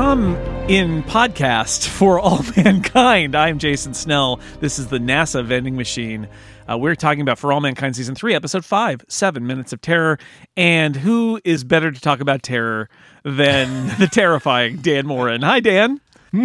[0.00, 0.34] come
[0.66, 3.34] in podcast for all mankind.
[3.34, 4.40] I'm Jason Snell.
[4.58, 6.26] This is the NASA vending machine.
[6.66, 10.18] Uh, we're talking about For All Mankind Season 3, Episode 5, Seven Minutes of Terror.
[10.56, 12.88] And who is better to talk about terror
[13.24, 15.42] than the terrifying Dan Moren?
[15.42, 16.00] Hi, Dan.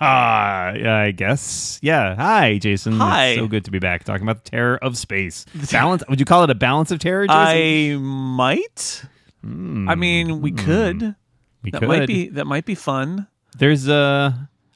[0.00, 1.80] I guess.
[1.82, 2.14] Yeah.
[2.14, 2.92] Hi, Jason.
[2.92, 3.30] Hi.
[3.30, 5.46] It's so good to be back talking about the terror of space.
[5.72, 6.04] Balance.
[6.08, 7.36] Would you call it a balance of terror, Jason?
[7.36, 9.02] I might.
[9.42, 11.16] I mean, we could.
[11.62, 11.88] We That could.
[11.88, 13.26] might be that might be fun.
[13.58, 14.32] There's uh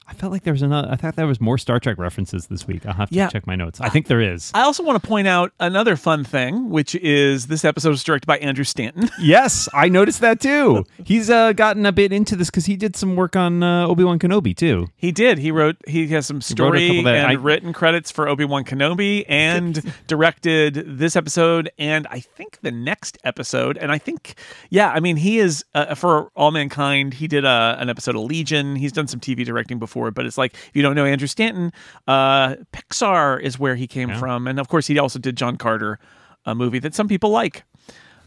[0.07, 0.87] I felt like there was another.
[0.91, 2.85] I thought there was more Star Trek references this week.
[2.85, 3.27] I'll have to Yeah.
[3.27, 3.81] check my notes.
[3.81, 4.51] I think there is.
[4.53, 8.27] I also want to point out another fun thing, which is this episode was directed
[8.27, 9.09] by Andrew Stanton.
[9.19, 10.85] yes, I noticed that too.
[11.03, 14.03] He's uh, gotten a bit into this because he did some work on uh, Obi
[14.03, 14.87] Wan Kenobi too.
[14.95, 15.39] He did.
[15.39, 15.77] He wrote.
[15.87, 20.97] He has some story that and I- written credits for Obi Wan Kenobi, and directed
[20.99, 23.77] this episode, and I think the next episode.
[23.77, 24.35] And I think,
[24.69, 27.15] yeah, I mean, he is uh, for All Mankind.
[27.15, 28.75] He did uh, an episode of Legion.
[28.75, 31.71] He's done some TV directing before, but it's like if you don't know Andrew Stanton,
[32.07, 35.99] uh, Pixar is where he came from, and of course, he also did John Carter,
[36.45, 37.63] a movie that some people like,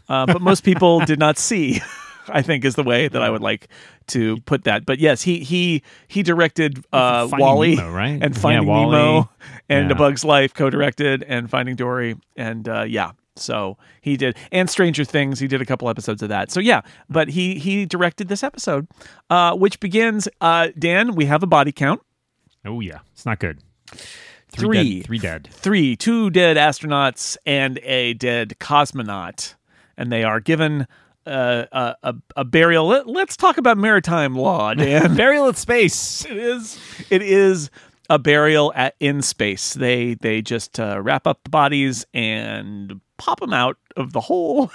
[0.09, 1.81] uh, but most people did not see.
[2.31, 3.69] I think is the way that I would like
[4.07, 4.85] to put that.
[4.85, 8.19] But yes, he he he directed uh, Wally Nemo, right?
[8.21, 8.91] and Finding Wall-E.
[8.91, 9.29] Nemo
[9.67, 9.95] and Yeah.
[9.95, 13.11] A Bug's Life co-directed and Finding Dory and uh, yeah.
[13.35, 15.39] So he did and Stranger Things.
[15.39, 16.51] He did a couple episodes of that.
[16.51, 18.87] So yeah, but he he directed this episode,
[19.29, 20.27] uh, which begins.
[20.41, 22.01] Uh, Dan, we have a body count.
[22.65, 23.59] Oh yeah, it's not good.
[24.51, 24.99] Three.
[24.99, 25.47] dead, three dead.
[25.51, 29.53] three, two dead astronauts and a dead cosmonaut,
[29.95, 30.87] and they are given
[31.25, 32.87] uh, a, a a burial.
[32.87, 35.15] Let, let's talk about maritime law, Dan.
[35.17, 36.25] Burial at space.
[36.25, 37.69] it is it is
[38.09, 39.73] a burial at in space.
[39.73, 44.71] They they just uh, wrap up the bodies and pop them out of the hole.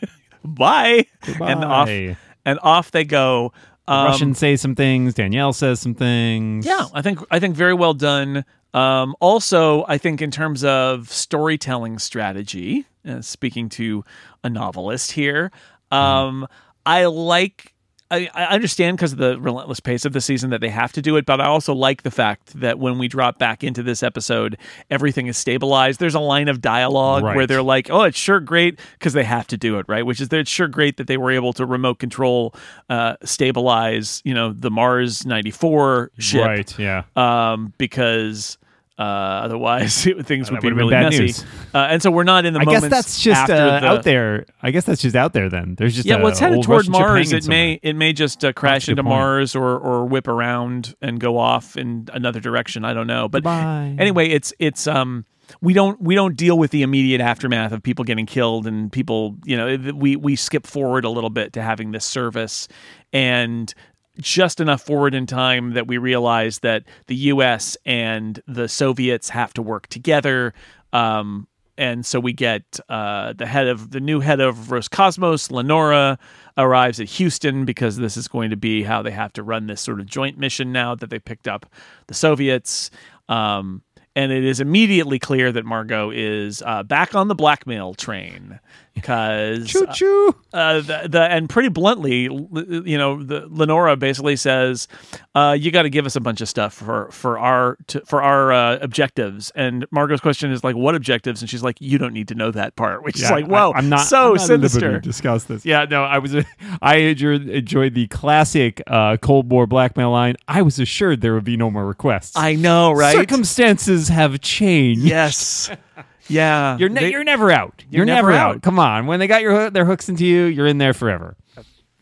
[0.44, 1.06] Bye.
[1.40, 3.52] and off and off they go.
[3.88, 5.14] Um, Russians say some things.
[5.14, 6.66] Danielle says some things.
[6.66, 8.44] Yeah, I think I think very well done.
[8.74, 14.04] Um, also, I think in terms of storytelling strategy, uh, speaking to
[14.44, 15.50] a novelist here,
[15.90, 16.46] um,
[16.84, 17.72] I like.
[18.10, 21.02] I, I understand because of the relentless pace of the season that they have to
[21.02, 24.02] do it, but I also like the fact that when we drop back into this
[24.02, 24.56] episode,
[24.90, 25.98] everything is stabilized.
[25.98, 29.46] There's a line of dialogue where they're like, "Oh, it's sure great," because they have
[29.48, 30.06] to do it, right?
[30.06, 32.54] Which is, that it's sure great that they were able to remote control,
[32.88, 36.78] uh, stabilize, you know, the Mars 94 ship, Right.
[36.78, 37.02] Yeah.
[37.16, 38.58] um, because
[38.98, 41.18] uh, otherwise things would be really bad messy.
[41.24, 41.44] news.
[41.74, 44.46] Uh, and so we're not in the I guess that's just uh, the, out there.
[44.62, 45.48] I guess that's just out there.
[45.48, 47.32] Then there's just Yeah, a well, it's headed toward Russian Mars.
[47.32, 49.10] It may it may just uh, crash into point.
[49.10, 52.84] Mars or or whip around and go off in another direction.
[52.84, 53.96] I don't know, but Goodbye.
[53.98, 55.24] anyway, it's it's um
[55.60, 59.36] we don't we don't deal with the immediate aftermath of people getting killed and people
[59.44, 62.66] you know we we skip forward a little bit to having this service
[63.12, 63.72] and
[64.20, 67.76] just enough forward in time that we realize that the U.S.
[67.84, 70.54] and the Soviets have to work together.
[70.92, 76.18] Um, and so we get uh, the head of the new head of Roscosmos, Lenara,
[76.56, 79.80] arrives at Houston because this is going to be how they have to run this
[79.80, 81.66] sort of joint mission now that they picked up
[82.06, 82.90] the Soviets.
[83.28, 83.82] Um,
[84.14, 88.58] and it is immediately clear that Margot is uh, back on the blackmail train
[88.96, 90.34] because Choo choo.
[90.54, 94.88] uh, the, the and pretty bluntly, you know, the Lenara basically says,
[95.34, 98.22] uh, "You got to give us a bunch of stuff for for our to, for
[98.22, 102.14] our uh, objectives." And Margot's question is like, "What objectives?" And she's like, "You don't
[102.14, 104.46] need to know that part," which is like, "Whoa, I, am not so I'm not
[104.46, 105.66] sinister." discuss this.
[105.66, 106.34] Yeah, no, I was.
[106.82, 110.36] I enjoyed, enjoyed the classic uh, Cold War blackmail line.
[110.48, 112.32] I was assured there would be no more requests.
[112.34, 113.14] I know, right?
[113.14, 115.02] Circumstances have changed.
[115.02, 115.70] yes,
[116.28, 116.76] yeah.
[116.78, 117.84] You're ne- They- you're never out.
[117.90, 118.54] You're, never never, out.
[118.56, 118.62] out.
[118.62, 121.36] Come on, when they got your their hooks into you, you're in there forever.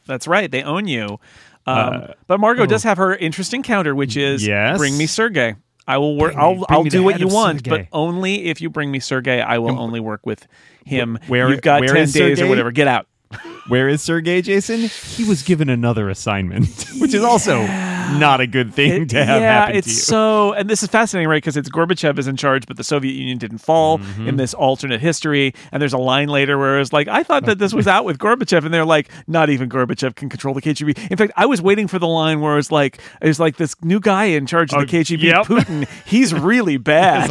[0.07, 0.51] That's right.
[0.51, 1.19] They own you.
[1.67, 4.77] Um, but Margot does have her interesting counter, which is, Yes.
[4.77, 5.57] "Bring me Sergey.
[5.87, 6.35] I will work.
[6.35, 9.41] Me- I'll I'll do what you want, but only if you bring me Sergey.
[9.41, 10.47] I will only work with
[10.85, 11.19] him.
[11.27, 12.71] Where- You've got where ten days or whatever.
[12.71, 13.07] Get out."
[13.69, 14.81] Where is Sergey Jason?
[15.17, 19.41] He was given another assignment, which is also not a good thing It- to have
[19.41, 19.97] yeah, happen it's to you.
[20.01, 21.39] so, and this is fascinating, right?
[21.43, 24.29] Because it's Gorbachev is in charge, but the Soviet Union didn't fall Mm-hmm.
[24.29, 25.55] in this alternate history.
[25.73, 28.19] And there's a line later where it's like, I thought that this was out with
[28.19, 31.11] Gorbachev, and they're like, not even Gorbachev can control the KGB.
[31.11, 33.99] In fact, I was waiting for the line where it's like, it's like this new
[34.01, 35.47] guy in charge of the Oh, KGB, yep.
[35.47, 35.89] Putin.
[36.07, 37.31] He's really bad.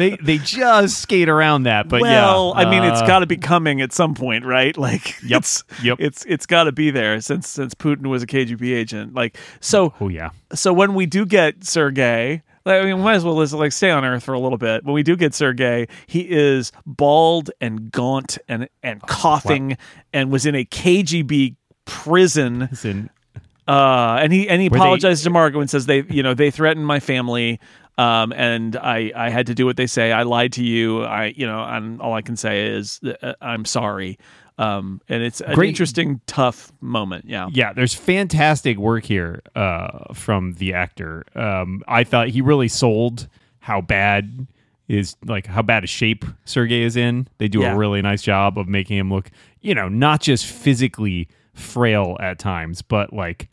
[0.00, 3.36] They they just skate around that, but well, yeah, I mean, it's got to be
[3.36, 4.76] coming at some point, right?
[4.80, 5.98] Like, Yep, it's, yep.
[6.00, 9.14] it's it's got to be there since since Putin was a KGB agent.
[9.14, 13.24] Like, so Oh yeah, so when we do get Sergey, I mean, we might as
[13.24, 14.84] well just like stay on Earth for a little bit.
[14.84, 19.76] When we do get Sergey, he is bald and gaunt and and coughing,
[20.12, 23.10] and was in a KGB prison listen.
[23.68, 26.34] Uh, and he and he Were they- apologizes to Margot and says they, you know,
[26.34, 27.60] they threatened my family,
[28.00, 30.12] um, and I I had to do what they say.
[30.12, 31.02] I lied to you.
[31.04, 34.18] I, you know, and all I can say is uh, I'm sorry.
[34.58, 37.24] Um, and it's an Great- interesting, tough moment.
[37.26, 37.48] Yeah.
[37.50, 41.24] Yeah, there's fantastic work here uh, from the actor.
[41.34, 43.26] Um, I thought he really sold
[43.60, 44.46] how bad
[44.86, 47.26] is like how bad a shape Sergey is in.
[47.38, 47.72] They do Yeah.
[47.74, 49.30] a really nice job of making him look,
[49.62, 53.48] you know, not just physically frail at times, but like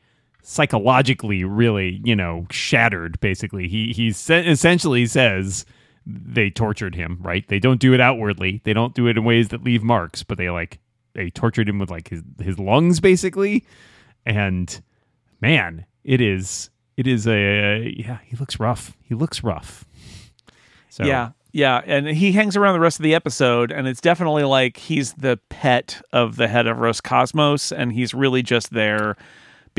[0.48, 3.20] psychologically really, you know, shattered.
[3.20, 5.66] Basically, he he se- essentially says
[6.06, 7.20] they tortured him.
[7.22, 7.48] Right?
[7.48, 8.62] They don't do it outwardly.
[8.64, 10.80] They don't do it in ways that leave marks, but they like
[11.14, 13.66] they tortured him with like his his lungs basically
[14.26, 14.82] and
[15.42, 19.84] man it is it is a yeah he looks rough he looks rough
[20.90, 24.44] so Yeah, yeah, and he hangs around the rest of the episode, and it's definitely
[24.44, 29.16] like he's the pet of the head of Roscosmos, and he's really just there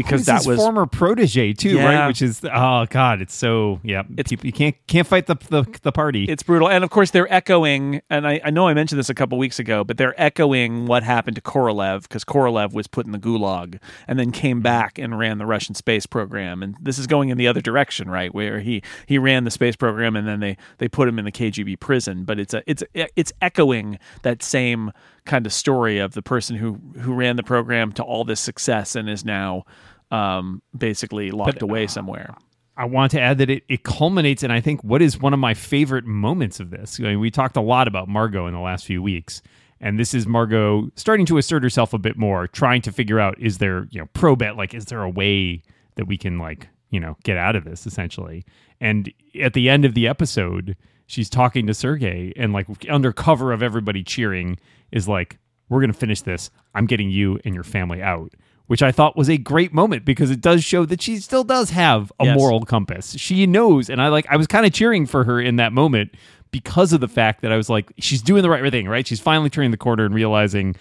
[0.06, 1.84] because that his was former protege too Yeah.
[1.98, 5.36] right which is oh god it's so yeah It's- you, you can't can't fight the
[5.50, 6.68] the, the party it's brutal.
[6.68, 9.58] And of course, they're echoing, and I, I know I mentioned this a couple weeks
[9.58, 13.78] ago, but they're echoing what happened to Korolev because Korolev was put in the gulag
[14.06, 16.62] and then came back and ran the Russian space program.
[16.62, 18.34] And this is going in the other direction, right?
[18.34, 21.32] Where he he ran the space program and then they they put him in the
[21.32, 22.24] KGB prison.
[22.24, 24.92] But it's a it's it's echoing that same
[25.28, 28.96] kind of story of the person who who ran the program to all this success
[28.96, 29.64] and is now
[30.10, 32.34] um, basically locked away somewhere.
[32.76, 35.38] I want to add that it, it culminates in I think what is one of
[35.38, 36.98] my favorite moments of this.
[36.98, 39.42] I mean, we talked a lot about Margot in the last few weeks,
[39.80, 43.38] and this is Margot starting to assert herself a bit more, trying to figure out
[43.38, 45.62] is there you know probet like is there a way
[45.96, 48.44] that we can like you know get out of this essentially.
[48.80, 50.76] And at the end of the episode,
[51.08, 54.58] she's talking to Sergey, and like under cover of everybody cheering,
[54.92, 55.38] is like
[55.68, 56.50] we're gonna finish this.
[56.76, 58.32] I'm getting you and your family out.
[58.68, 61.70] Which I thought was a great moment because it does show that she still does
[61.70, 62.36] have a Yes.
[62.36, 63.16] moral compass.
[63.18, 64.26] She knows, and I like.
[64.28, 66.14] I was kind of cheering for her in that moment
[66.50, 69.06] because of the fact that I was like, she's doing the right thing, right?
[69.06, 70.76] She's finally turning the corner and realizing,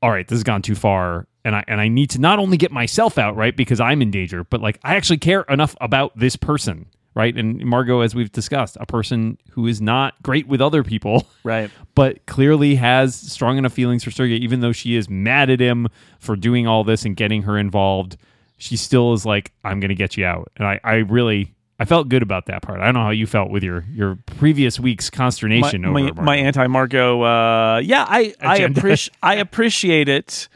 [0.00, 2.56] all right, this has gone too far, and I and I need to not only
[2.56, 6.16] get myself out, right, because I'm in danger, but like I actually care enough about
[6.16, 7.36] this person, right?
[7.36, 11.70] And Margot, as we've discussed, a person who is not great with other people, Right.
[11.94, 15.88] but clearly has strong enough feelings for Sergey, even though she is mad at him
[16.18, 18.16] for doing all this and getting her involved.
[18.58, 20.52] She still is like, I'm going to get you out.
[20.56, 22.80] And I, I really, I felt good about that part.
[22.80, 26.22] I don't know how you felt with your, your previous week's consternation my, over my,
[26.22, 27.22] my anti Margot.
[27.22, 28.80] Uh, yeah, I I, Agenda.
[28.80, 30.48] appreci- I appreciate it.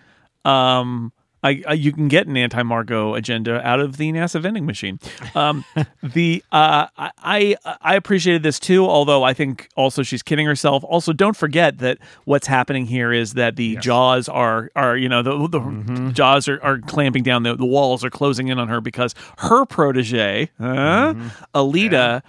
[0.44, 1.12] Um,
[1.46, 4.98] I, I you can get an anti Margot agenda out of the NASA vending machine.
[5.34, 5.64] Um,
[6.02, 8.84] the uh, I I appreciated this too.
[8.86, 10.84] Although I think also she's kidding herself.
[10.84, 15.22] Also, don't forget that what's happening here is that the jaws are are you know
[15.22, 16.10] the, the Mm-hmm.
[16.12, 17.42] jaws are, are clamping down.
[17.42, 20.50] The, the walls are closing in on her because her protege?
[20.60, 21.28] Mm-hmm.
[21.54, 22.22] Aleida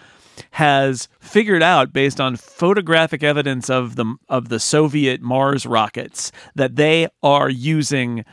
[0.52, 6.76] has figured out based on photographic evidence of the of the Soviet Mars rockets that
[6.76, 8.24] they are using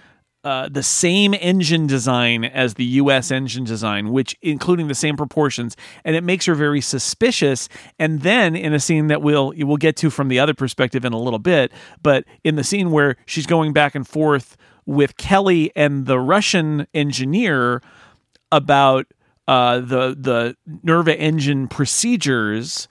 [0.44, 3.30] uh, the same engine design as the U.S.
[3.30, 5.74] engine design, which including the same proportions,
[6.04, 7.68] and it makes her very suspicious.
[7.98, 11.14] And then in a scene that we'll we'll get to from the other perspective in
[11.14, 11.72] a little bit,
[12.02, 16.86] but in the scene where she's going back and forth with Kelly and the Russian
[16.92, 17.80] engineer
[18.52, 19.06] about
[19.48, 22.86] uh, the the Nerva engine procedures.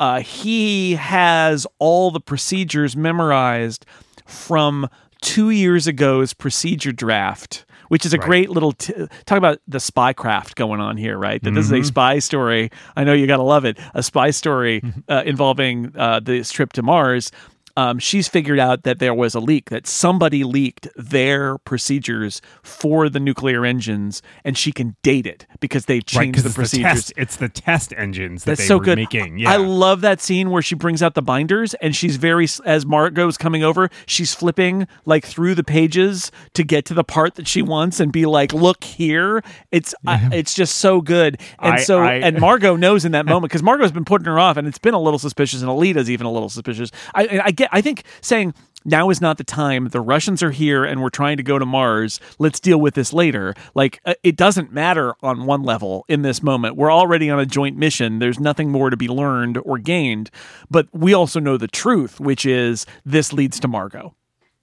[0.00, 3.86] Uh, he has all the procedures memorized
[4.26, 4.88] from
[5.22, 8.92] two years ago's procedure draft, which is a great little t-
[9.24, 11.42] talk about the spy craft going on here, right?
[11.42, 12.70] That this is a spy story.
[12.96, 13.78] I know you got to love it.
[13.94, 17.30] A spy story uh, involving uh, this trip to Mars.
[17.76, 23.08] Um, she's figured out that there was a leak, that somebody leaked their procedures for
[23.08, 26.82] the nuclear engines, and she can date it because they right, the procedures.
[26.82, 28.98] The test, it's the test engines that That's they so were good.
[28.98, 29.38] making.
[29.38, 29.52] Yeah.
[29.52, 33.36] I love that scene where she brings out the binders and she's very as Margot's
[33.38, 37.62] coming over, she's flipping like through the pages to get to the part that she
[37.62, 41.40] wants and be like, "Look here." It's I, it's just so good.
[41.58, 44.38] And I- so I- and Margot knows in that moment cuz Margot's been putting her
[44.38, 46.90] off and it's been a little suspicious and Aleida's even a little suspicious.
[47.14, 48.54] I I get I think saying
[48.84, 49.88] now is not the time.
[49.88, 52.18] The Russians are here and we're trying to go to Mars.
[52.38, 53.54] Let's deal with this later.
[53.74, 56.76] Like, uh, it doesn't matter on one level in this moment.
[56.76, 58.18] We're already on a joint mission.
[58.18, 60.30] There's nothing more to be learned or gained.
[60.68, 64.14] But we also know the truth, which is this leads to Margot.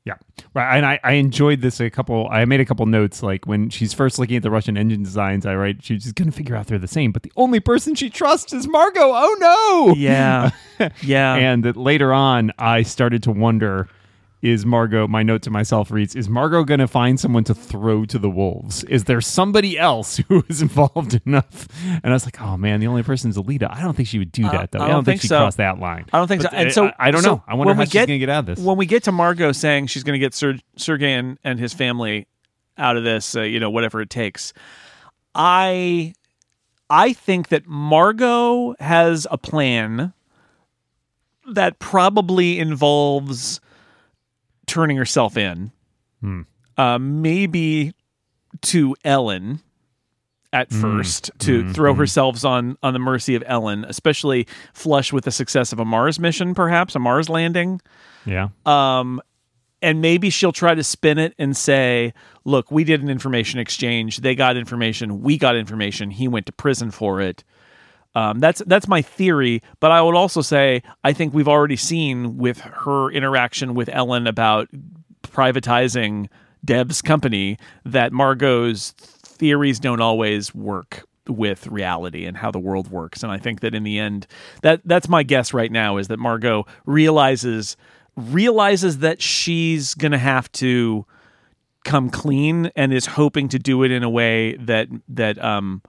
[0.05, 0.15] Yeah,
[0.53, 0.77] right.
[0.77, 2.27] And I, I enjoyed this a couple.
[2.31, 3.21] I made a couple notes.
[3.21, 6.31] Like when she's first looking at the Russian engine designs, I write she's just gonna
[6.31, 7.11] figure out they're the same.
[7.11, 9.11] But the only person she trusts is Margot.
[9.13, 9.95] Oh no!
[9.95, 10.51] Yeah.
[11.01, 11.35] yeah.
[11.35, 13.87] And that later on, I started to wonder
[14.41, 15.07] is Margot.
[15.07, 18.29] My note to myself reads: Is Margot going to find someone to throw to the
[18.29, 18.83] wolves?
[18.85, 21.67] Is there somebody else who is involved enough?
[21.85, 23.69] And I was like, oh man, the only person is Aleida.
[23.69, 24.79] I don't think she would do that though.
[24.79, 25.39] I I don't don't, think, think she so.
[25.39, 26.05] crossed that line.
[26.13, 26.57] I don't think But, so.
[26.57, 27.43] And uh, so I, I don't so know.
[27.47, 28.59] I wonder how she's going to get out of this.
[28.59, 31.73] When we get to Margot saying she's going to get Ser- Sergey and, and his
[31.73, 32.27] family
[32.77, 34.53] out of this, uh, you know, whatever it takes,
[35.35, 36.13] I
[36.89, 40.13] I think that Margot has a plan
[41.47, 43.59] that probably involves
[44.69, 45.71] turning herself in,
[46.21, 46.41] Hmm.
[46.77, 47.93] uh, maybe
[48.61, 49.59] to Ellen
[50.51, 50.81] at Hmm.
[50.81, 55.71] first to throw herself on on the mercy of Ellen, especially flush with the success
[55.71, 57.79] of a Mars mission, perhaps a Mars landing
[58.25, 58.49] yeah.
[58.65, 59.21] um,
[59.81, 64.17] and maybe she'll try to spin it and say, "Look, we did an information exchange.
[64.17, 65.21] They got information.
[65.21, 66.11] We got information.
[66.11, 67.43] He went to prison for it."
[68.15, 72.37] Um, that's that's my theory, but I would also say I think we've already seen
[72.37, 74.67] with her interaction with Ellen about
[75.23, 76.27] privatizing
[76.65, 83.23] Dev's company that Margot's theories don't always work with reality and how the world works.
[83.23, 84.25] And I think that in the end,
[84.63, 87.77] that that's my guess right now is that Margot realizes
[88.15, 91.05] realizes that she's to have to
[91.85, 95.81] come clean and is hoping to do it in a way that that um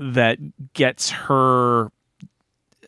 [0.00, 0.38] that
[0.72, 1.92] gets her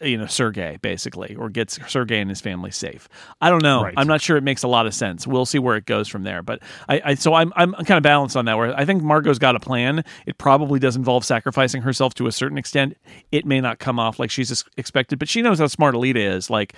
[0.00, 3.08] you know Sergey basically or gets Sergey and his family safe.
[3.40, 3.84] I don't know.
[3.84, 3.94] Right.
[3.96, 5.26] I'm not sure it makes a lot of sense.
[5.26, 6.42] We'll see where it goes from there.
[6.42, 9.38] But I, I so I'm I'm kind of balanced on that where I think Margot's
[9.38, 10.04] got a plan.
[10.26, 12.96] It probably does involve sacrificing herself to a certain extent.
[13.30, 16.16] It may not come off like she's ex- expected, but she knows how smart Aleida
[16.16, 16.50] is.
[16.50, 16.74] Like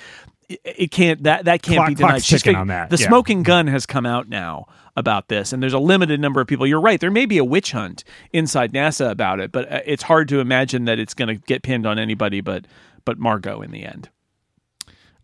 [0.49, 2.09] it, can't that that can't Clock- be denied.
[2.11, 3.07] clock's She's ticking fig- on that, The yeah.
[3.09, 6.67] smoking gun has come out now about this, and there's a limited number of people.
[6.67, 7.01] You're right.
[7.01, 10.39] There may be a witch hunt inside NASA about it, but uh, it's hard to
[10.41, 12.67] imagine that it's going to get pinned on anybody but
[13.05, 14.09] but Margot in the end.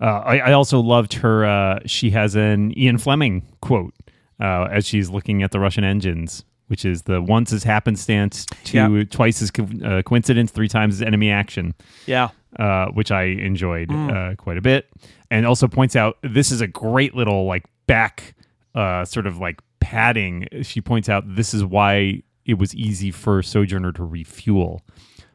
[0.01, 1.45] Uh, I, I also loved her.
[1.45, 3.95] Uh, she has an Ian Fleming quote
[4.41, 8.77] uh, as she's looking at the Russian engines, which is the once is happenstance, two
[8.79, 9.05] Yeah.
[9.11, 11.75] twice is co- uh, coincidence, three times is enemy action,
[12.07, 12.29] Yeah.
[12.59, 14.33] uh, which I enjoyed Mm.
[14.33, 14.89] uh, quite a bit,
[15.31, 18.35] and also points out this is a great little like back
[18.77, 20.47] uh, sort of like padding.
[20.63, 24.83] She points out this is why it was easy for Sojourner to refuel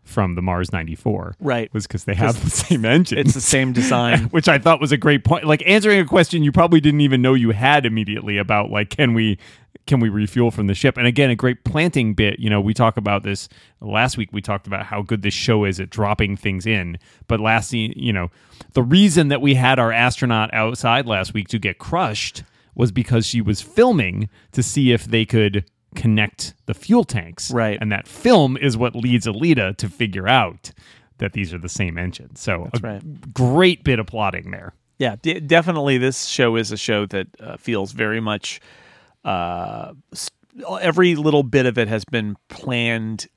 [0.06, 1.36] from the Mars 94.
[1.42, 1.74] Right.
[1.74, 4.26] Was because they have the same engine It's the same design.
[4.32, 5.46] which I thought was a great point.
[5.46, 9.14] Like answering a question you probably didn't even know you had immediately about like can
[9.14, 9.38] we
[9.88, 10.98] can we refuel from the ship?
[10.98, 12.40] And again, a great planting bit.
[12.40, 13.48] You know, we talk about this
[13.82, 14.30] last week.
[14.34, 16.98] We talked about how good this show is at dropping things in.
[17.28, 18.32] But last, you know,
[18.74, 23.26] the reason that we had our astronaut outside last week to get crushed was because
[23.26, 25.66] she was filming to see if they could
[25.96, 27.52] connect the fuel tanks.
[27.52, 27.78] Right.
[27.80, 30.72] And that film is what leads Aleida to figure out
[31.20, 32.36] that these are the same engine.
[32.36, 33.34] So That's a right.
[33.34, 34.74] great bit of plotting there.
[35.00, 35.98] Yeah, d- definitely.
[35.98, 38.60] This show is a show that uh, feels very much.
[39.26, 39.94] Uh,
[40.80, 43.28] every little bit of it has been planned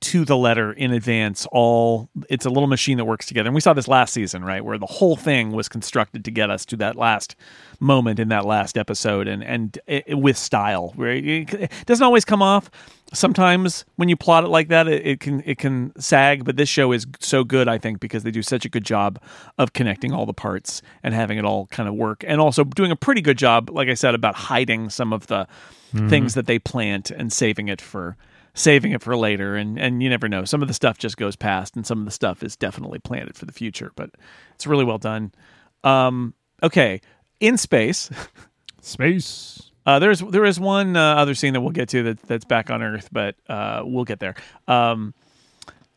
[0.00, 1.46] to the letter in advance.
[1.52, 4.64] All it's a little machine that works together, and we saw this last season, right,
[4.64, 7.36] where the whole thing was constructed to get us to that last
[7.80, 12.24] moment in that last episode, and and it, with style, where it, it doesn't always
[12.24, 12.70] come off.
[13.12, 16.44] Sometimes when you plot it like that, it, it can it can sag.
[16.44, 19.20] But this show is so good, I think, because they do such a good job
[19.58, 22.90] of connecting all the parts and having it all kind of work, and also doing
[22.90, 25.46] a pretty good job, like I said, about hiding some of the
[25.94, 26.08] mm-hmm.
[26.08, 28.16] things that they plant and saving it for
[28.56, 30.44] saving it for later and and you never know.
[30.44, 33.36] Some of the stuff just goes past and some of the stuff is definitely planted
[33.36, 34.10] for the future but
[34.54, 35.30] it's really well done.
[35.84, 37.00] Um okay
[37.38, 38.10] in space.
[38.80, 39.70] Space.
[39.84, 42.70] uh there's there is one uh, other scene that we'll get to that that's back
[42.70, 44.34] on earth but uh we'll get there.
[44.66, 45.12] Um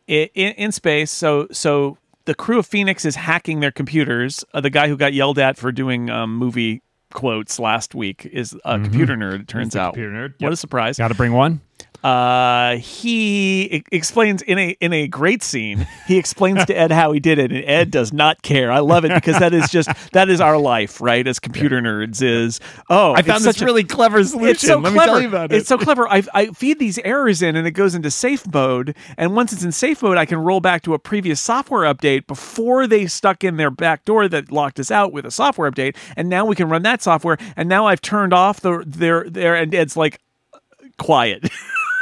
[0.08, 4.44] in, in space so so the crew of phoenix is hacking their computers.
[4.54, 8.56] Uh, the guy who got yelled at for doing um, movie quotes last week is
[8.66, 9.94] a computer nerd it turns out.
[9.96, 10.34] computer nerd.
[10.39, 10.98] what a surprise.
[11.00, 11.62] Got to bring one.
[12.03, 15.86] Uh, he e- explains in a in a great scene.
[16.08, 18.72] He explains to Ed how he did it, and Ed does not care.
[18.72, 21.25] I love it because that is just that is our life, right?
[21.27, 24.50] As computer nerds, is oh, I found this a- really clever solution.
[24.51, 25.00] it's so Let clever.
[25.00, 25.58] me tell you about it.
[25.58, 26.08] It's so clever.
[26.08, 28.96] I, I feed these errors in, and it goes into safe mode.
[29.18, 32.27] And once it's in safe mode, I can roll back to a previous software update
[32.27, 35.96] before they stuck in their back door that locked us out with a software update.
[36.15, 37.38] And now we can run that software.
[37.58, 40.20] And now I've turned off the their their and Ed's like
[40.98, 41.50] quiet.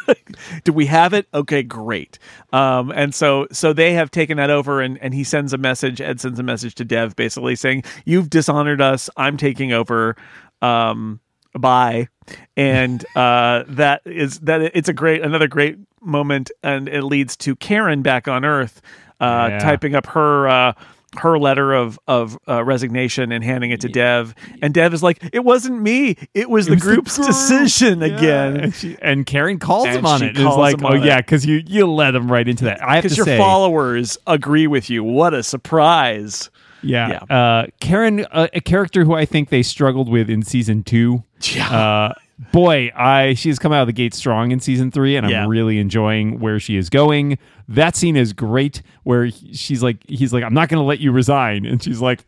[0.63, 1.27] Do we have it?
[1.33, 2.19] Okay, great.
[2.53, 6.01] Um, and so so they have taken that over, and and he sends a message.
[6.01, 9.09] Ed sends a message to Dev, basically saying, "You've dishonored us.
[9.17, 10.15] I'm taking over."
[10.61, 11.19] Um,
[11.53, 12.07] bye.
[12.55, 14.61] And uh, that is that.
[14.73, 18.81] It's a great another great moment, and it leads to Karen back on Earth,
[19.19, 19.59] uh, Yeah.
[19.59, 20.47] typing up her.
[20.47, 20.73] Uh,
[21.19, 25.19] her letter of of uh, resignation and handing it to Dev, and Dev is like,
[25.33, 26.15] "It wasn't me.
[26.33, 28.07] It was the was the group's group." decision Yeah.
[28.07, 30.35] again." And, she- and Karen calls And him on it.
[30.35, 32.81] Calls like, oh yeah, because you you let him right into that.
[32.83, 35.03] I have to your say, followers agree with you.
[35.03, 36.49] What a surprise!
[36.83, 41.23] yeah, Uh, Karen, uh, a character who I think they struggled with in season two.
[41.53, 42.13] Yeah.
[42.51, 45.45] Boy, I she's come out of the gate strong in season three, and I'm Yeah.
[45.47, 47.37] really enjoying where she is going.
[47.67, 50.99] That scene is great, where he- she's like, he's like, I'm not going to let
[50.99, 52.21] you resign, and she's like.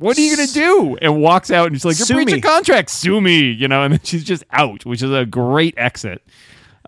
[0.00, 0.96] What are you gonna do?
[1.00, 3.84] And walks out, and she's like, "You're Sue breaching me." contract, sue me!" You know,
[3.84, 6.20] and then she's just out, which is a great exit.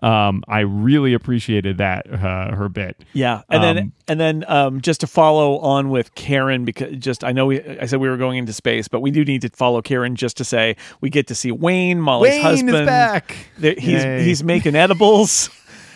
[0.03, 3.03] Um, I really appreciated that uh, her bit.
[3.13, 7.23] Yeah, and then Um, and then um, just to follow on with Karen because just
[7.23, 9.49] I know we I said we were going into space, but we do need to
[9.49, 12.75] follow Karen just to say we get to see Wayne, Molly's Wayne husband.
[12.75, 13.35] is back.
[13.57, 14.23] There- He's Yay.
[14.23, 15.49] he's making edibles,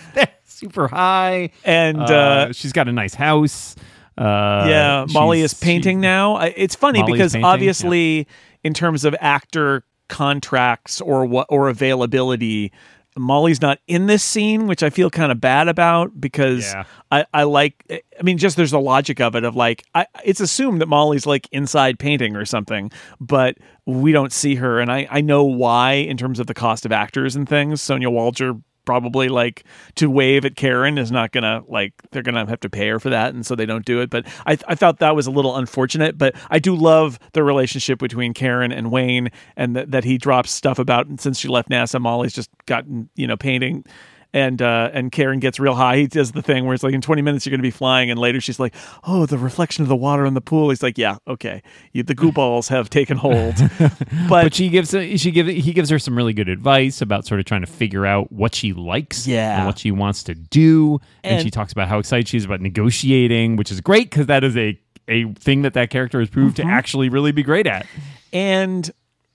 [0.45, 2.03] super high, and uh,
[2.49, 3.75] uh, she's got a nice house.
[4.17, 6.37] Uh, yeah, Molly is painting she- now.
[6.39, 8.27] It's funny Molly's because painting, obviously,
[8.63, 12.71] in terms of actor contracts or what or availability.
[13.17, 16.83] Molly's not in this scene, which I feel kind of bad about because Yeah.
[17.11, 17.83] I, I like.
[17.89, 21.25] I mean, just there's a logic of it of like I, it's assumed that Molly's
[21.25, 25.93] like inside painting or something, but we don't see her, and I I know why
[25.93, 27.81] in terms of the cost of actors and things.
[27.81, 29.63] Sonya Walger probably like
[29.95, 33.09] to wave at Karen is not gonna like they're gonna have to pay her for
[33.09, 34.09] that, and so they don't do it.
[34.09, 37.99] But I I thought that was a little unfortunate, but I do love the relationship
[37.99, 41.99] between Karen and Wayne, and that that he drops stuff about since she left NASA,
[41.99, 43.85] Molly's just gotten you know painting
[44.33, 45.97] and uh, and Karen gets real high.
[45.97, 48.09] He does the thing where it's like in 20 minutes you're going to be flying,
[48.09, 48.73] and later she's like,
[49.03, 51.61] "Oh, the reflection of the water in the pool." He's like, "Yeah, okay,
[51.91, 55.89] you, the goo balls have taken hold." but, But she gives she give he gives
[55.89, 59.27] her some really good advice about sort of trying to figure out what she likes
[59.27, 59.57] Yeah.
[59.57, 62.45] and what she wants to do, and, And- she talks about how excited she is
[62.45, 66.29] about negotiating, which is great because that is a a thing that that character has
[66.29, 66.69] proved Mm-hmm.
[66.69, 67.85] to actually really be great at.
[68.31, 68.89] and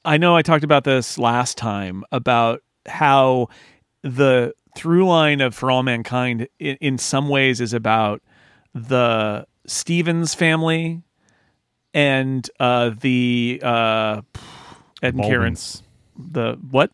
[0.05, 3.49] I know I talked about this last time about how
[4.03, 8.23] the through line of For All Mankind in, in some ways is about
[8.75, 11.03] the Stevens family
[11.95, 14.21] and uh, the uh,
[15.03, 15.55] Ed and Karen.
[15.55, 15.83] Baldwins.
[16.17, 16.93] The what?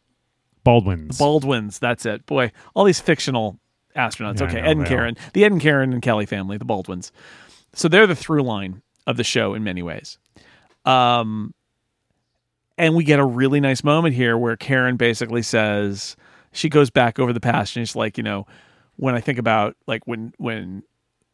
[0.65, 1.19] Baldwins.
[1.19, 1.79] Baldwins.
[1.79, 2.25] That's it.
[2.25, 3.59] Boy, all these fictional
[3.97, 4.41] astronauts.
[4.41, 7.13] Yeah, okay, know, Ed and Karen, the Ed and Karen and Kelly family, the Baldwins.
[7.75, 10.19] So they're the through line of the show in many ways.
[10.85, 11.55] Um,
[12.79, 16.17] and we get a really nice moment here where Karen basically says
[16.53, 18.47] she goes back over the past and she's like, you know,
[18.97, 20.83] when I think about like when when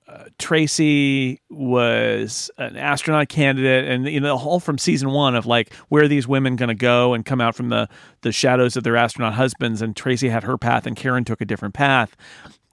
[0.08, 5.74] uh, Tracy was an astronaut candidate, and you know, all from season one of like
[5.88, 7.88] where are these women going to go and come out from the
[8.22, 9.82] the shadows of their astronaut husbands.
[9.82, 12.16] And Tracy had her path, and Karen took a different path.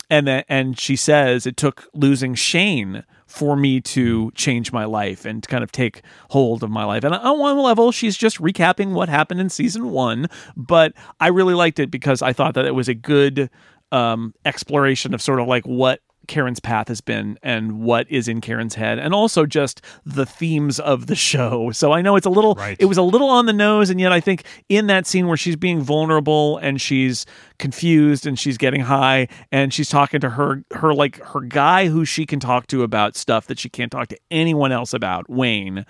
[0.09, 5.25] And then, and she says it took losing Shane for me to change my life
[5.25, 7.03] and to kind of take hold of my life.
[7.03, 10.27] And on one level, she's just recapping what happened in season one.
[10.55, 13.49] But I really liked it because I thought that it was a good
[13.91, 18.41] um, exploration of sort of like what Karen's path has been and what is in
[18.41, 21.71] Karen's head, and also just the themes of the show.
[21.71, 22.77] So I know it's a little, Right.
[22.79, 25.37] it was a little on the nose, and yet I think in that scene where
[25.37, 27.25] she's being vulnerable and she's
[27.59, 32.05] confused and she's getting high and she's talking to her, her like her guy who
[32.05, 35.85] she can talk to about stuff that she can't talk to anyone else about, Wayne.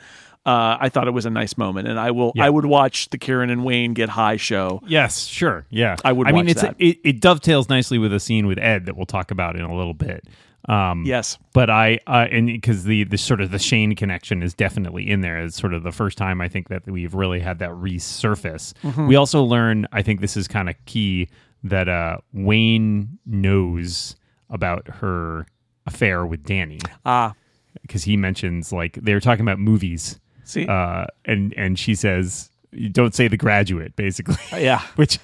[0.45, 2.31] Uh, I thought it was a nice moment, and I will.
[2.36, 2.45] Yeah.
[2.45, 4.81] I would watch the Karen and Wayne get high show.
[4.86, 5.65] Yes, sure.
[5.69, 5.95] Yeah.
[6.05, 6.75] I would I mean, it's that.
[6.77, 9.75] it, it dovetails nicely with a scene with Ed that we'll talk about in a
[9.75, 10.27] little bit.
[10.67, 14.53] Um, Yes, but I uh, and because the the sort of the Shane connection is
[14.53, 15.39] definitely in there.
[15.43, 18.73] It's sort of the first time I think that we've really had that resurface.
[18.84, 19.08] Mm-hmm.
[19.08, 21.29] We also learn, I think this is kind of key,
[21.63, 24.15] that uh, Wayne knows
[24.49, 25.45] about her
[25.86, 27.34] affair with Danny ah,
[27.81, 32.49] because he mentions like they were talking about movies, see, uh, and and she says.
[32.77, 34.36] You don't say the graduate, basically.
[34.62, 34.81] yeah.
[34.97, 35.17] Which,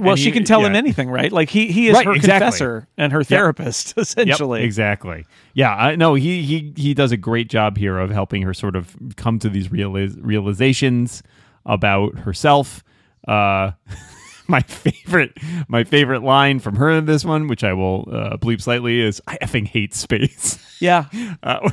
[0.00, 1.30] well, she he- can tell him anything, right?
[1.30, 2.46] Like he he is Right, her exactly.
[2.46, 4.60] confessor and her therapist, essentially.
[4.60, 5.26] Yep, exactly.
[5.52, 8.76] Yeah, I no, he he he does a great job here of helping her sort
[8.76, 11.22] of come to these realiz- realizations
[11.66, 12.82] about herself.
[13.28, 13.72] Uh
[14.48, 15.36] my favorite
[15.68, 19.20] my favorite line from her in this one, which I will uh, bleep slightly, is
[19.26, 21.06] "I effing hate space," Yeah,
[21.42, 21.68] uh,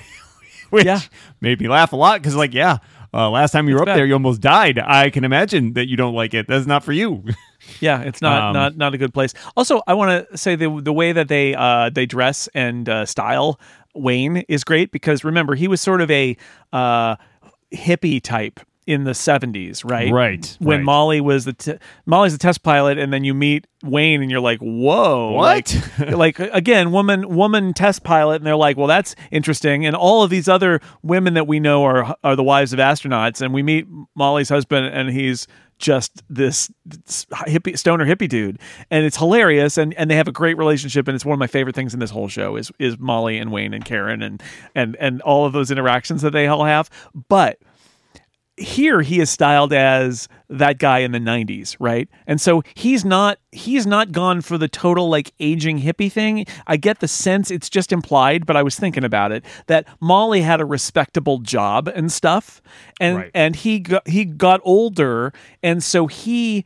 [0.72, 1.00] which Yeah.
[1.42, 2.78] made me laugh a lot because, like, yeah,
[3.14, 3.98] uh, last time you were up bad.
[3.98, 4.78] there, you almost died.
[4.80, 6.48] I can imagine that you don't like it.
[6.48, 7.24] That's not for you.
[7.80, 8.02] yeah.
[8.02, 9.34] It's not Um, not not a good place.
[9.58, 13.06] Also, I want to say the the way that they uh they dress and uh,
[13.06, 13.60] style
[13.96, 16.38] Wayne is great because remember he was sort of a
[16.72, 17.16] uh
[17.74, 20.12] hippie type in the 70s, right?
[20.12, 20.84] Right, When right.
[20.84, 24.40] Molly was the t- Molly's the test pilot and then you meet Wayne and you're
[24.40, 25.80] like, "Whoa." What?
[26.00, 30.24] Like, like again, woman woman test pilot and they're like, "Well, that's interesting." And all
[30.24, 33.62] of these other women that we know are are the wives of astronauts and we
[33.62, 35.46] meet Molly's husband and he's
[35.78, 36.72] just this
[37.32, 38.60] hippie stoner hippie dude
[38.92, 41.48] and it's hilarious and and they have a great relationship and it's one of my
[41.48, 44.42] favorite things in this whole show is is Molly and Wayne and Karen and
[44.76, 46.90] and and all of those interactions that they all have
[47.30, 47.60] but
[48.60, 52.10] here he is styled as that guy in the 90s right?
[52.28, 56.46] And so he's not he's not gone for the total like aging hippie thing.
[56.68, 60.42] I get the sense it's just implied but i was thinking about it that molly
[60.42, 62.62] had a respectable job and stuff
[63.00, 63.32] and Right.
[63.34, 66.66] and he got he got older and so he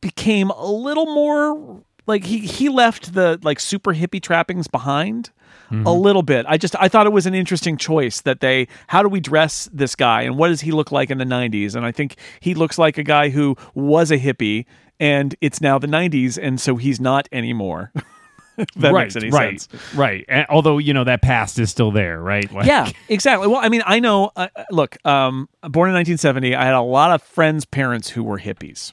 [0.00, 5.30] became a little more like he he left the like super hippie trappings behind
[5.70, 6.46] a little bit.
[6.48, 9.68] I just I thought it was an interesting choice that they how do we dress
[9.72, 11.74] this guy and what does he look like in the 90s?
[11.74, 14.66] And I think he looks like a guy who was a hippie
[15.00, 17.92] and it's now the 90s and so he's not anymore.
[18.76, 19.94] that right, makes any right, sense.
[19.96, 20.24] right.
[20.28, 22.50] And although you know that past is still there, right?
[22.52, 23.48] Like- Yeah, exactly.
[23.48, 24.30] Well, I mean, I know.
[24.36, 28.38] Uh, look, um, born in 1970, I had a lot of friends' parents who were
[28.38, 28.92] hippies,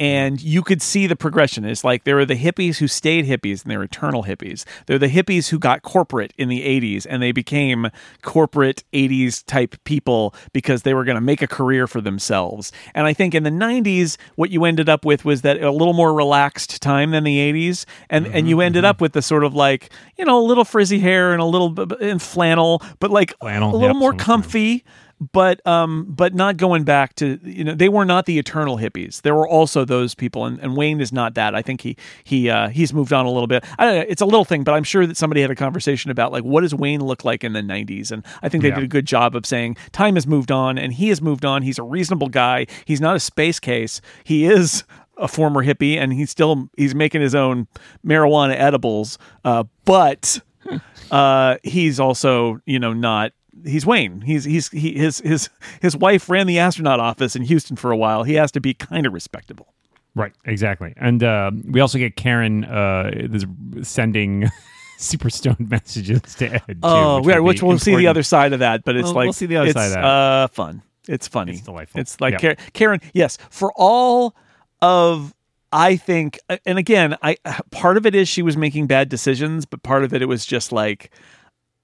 [0.00, 1.66] and you could see the progression.
[1.66, 4.64] It's like there were the hippies who stayed hippies, and they're eternal hippies.
[4.86, 7.90] They're the hippies who got corporate in the 80s, and they became
[8.22, 12.72] corporate 80s type people because they were going to make a career for themselves.
[12.94, 15.92] And I think in the 90s, what you ended up with was that a little
[15.92, 18.90] more relaxed time than the 80s, and and you mm-hmm, ended mm-hmm.
[18.90, 21.78] up with the sort of like you know a little frizzy hair and a little
[22.00, 24.82] and flannel, but like Flannel, a little yep, more comfy
[25.32, 29.20] but um but not going back to you know they were not the eternal hippies.
[29.22, 31.54] There were also those people and, and wayne is not that.
[31.54, 33.64] I think he he uh he's moved on a little bit.
[33.78, 36.10] I don't know it's a little thing but i'm sure that somebody had a conversation
[36.10, 38.76] about like what does wayne look like in the 90s and i think they Yeah.
[38.76, 41.62] did a good job of saying time has moved on and he has moved on.
[41.62, 42.66] He's a reasonable guy.
[42.86, 44.00] He's not a space case.
[44.24, 44.84] He is
[45.18, 47.68] a former hippie and he's still he's making his own
[48.06, 50.40] marijuana edibles uh but
[51.10, 53.32] uh, he's also you know not
[53.64, 54.20] he's Wayne.
[54.22, 55.48] He's he's he, his his
[55.80, 58.22] his wife ran the astronaut office in Houston for a while.
[58.24, 59.72] He has to be kind of respectable.
[60.14, 60.92] Right, exactly.
[60.96, 63.46] And uh, we also get Karen uh, is
[63.82, 64.48] sending
[64.98, 66.62] super stoned messages to Ed.
[66.66, 69.14] Too, Oh, which, yeah, which we'll see the other side of that, but it's We'll-
[69.14, 70.04] like we'll see the other it's, side of that.
[70.04, 70.82] Uh, fun.
[71.08, 71.52] It's funny.
[71.52, 72.00] It's delightful.
[72.00, 72.38] It's like.
[72.38, 73.00] Karen, Karen.
[73.14, 74.34] Yes, for all
[74.82, 75.34] of
[75.72, 77.36] I think, and again, I
[77.70, 80.44] part of it is she was making bad decisions, but part of it it was
[80.44, 81.10] just like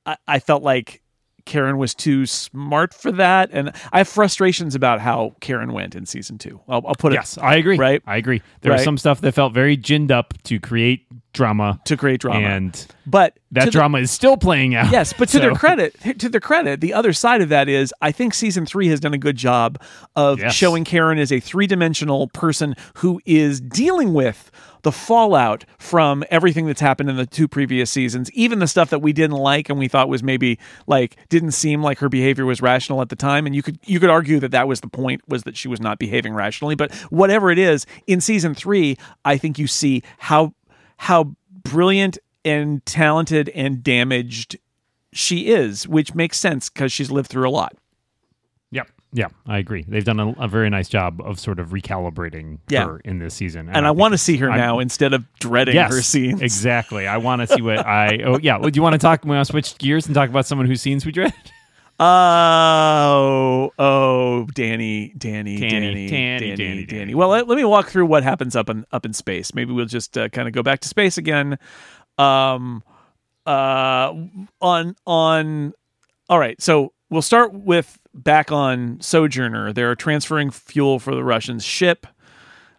[0.05, 1.03] I, I felt like
[1.47, 6.05] Karen was too smart for that, and I have frustrations about how Karen went in
[6.05, 6.61] season two.
[6.69, 7.79] I'll, I'll put it Yes, I agree.
[7.79, 8.03] Right?
[8.07, 8.43] I agree.
[8.61, 12.47] There was some stuff that felt very ginned up to create drama, to create drama,
[12.47, 14.91] and but that to the- drama is still playing out.
[14.93, 18.11] Yes, but to their credit, to their credit, the other side of that is I
[18.13, 19.81] think season three has done a good job
[20.17, 20.53] of Yes.
[20.55, 24.51] showing Karen as a three dimensional person who is dealing with
[24.87, 29.01] the fallout from everything that's happened in the two previous seasons, even the stuff that
[29.01, 32.63] we didn't like and we thought was maybe like didn't seem like her behavior was
[32.63, 33.47] rational at the time.
[33.47, 35.81] And you could you could argue that that was the point was that she was
[35.81, 36.77] not behaving rationally.
[36.77, 40.55] But whatever it is, in season three, I think you see how
[40.99, 44.57] how brilliant and talented and damaged
[45.13, 47.75] she is, which makes sense because she's lived through a lot.
[49.17, 49.83] Yeah, I agree.
[49.89, 52.85] They've done a, a, very nice job of sort of recalibrating yeah.
[52.85, 55.15] her in this season, and, and I, I want to see her I'm, now instead
[55.15, 56.43] of dreading yes, her scenes.
[56.43, 57.07] Exactly.
[57.07, 58.21] I want to see what I.
[58.23, 58.59] Oh yeah.
[58.59, 59.25] Well, do you want to talk?
[59.25, 61.33] We want to switch gears and talk about someone whose scenes we dread.
[61.99, 66.57] Oh, oh, Danny, Danny, Danny, Danny, Danny, Danny.
[66.57, 67.15] Danny, Danny.
[67.15, 69.55] Well, let, let, me walk through what happens up in up in space.
[69.55, 71.59] Maybe we'll just uh, kind of go back to space again.
[72.19, 72.83] Um,
[73.47, 74.13] uh,
[74.61, 75.73] on on.
[76.29, 79.73] All right, so we'll start with back on Sojourner.
[79.73, 82.07] They're transferring fuel for the Russians' ship.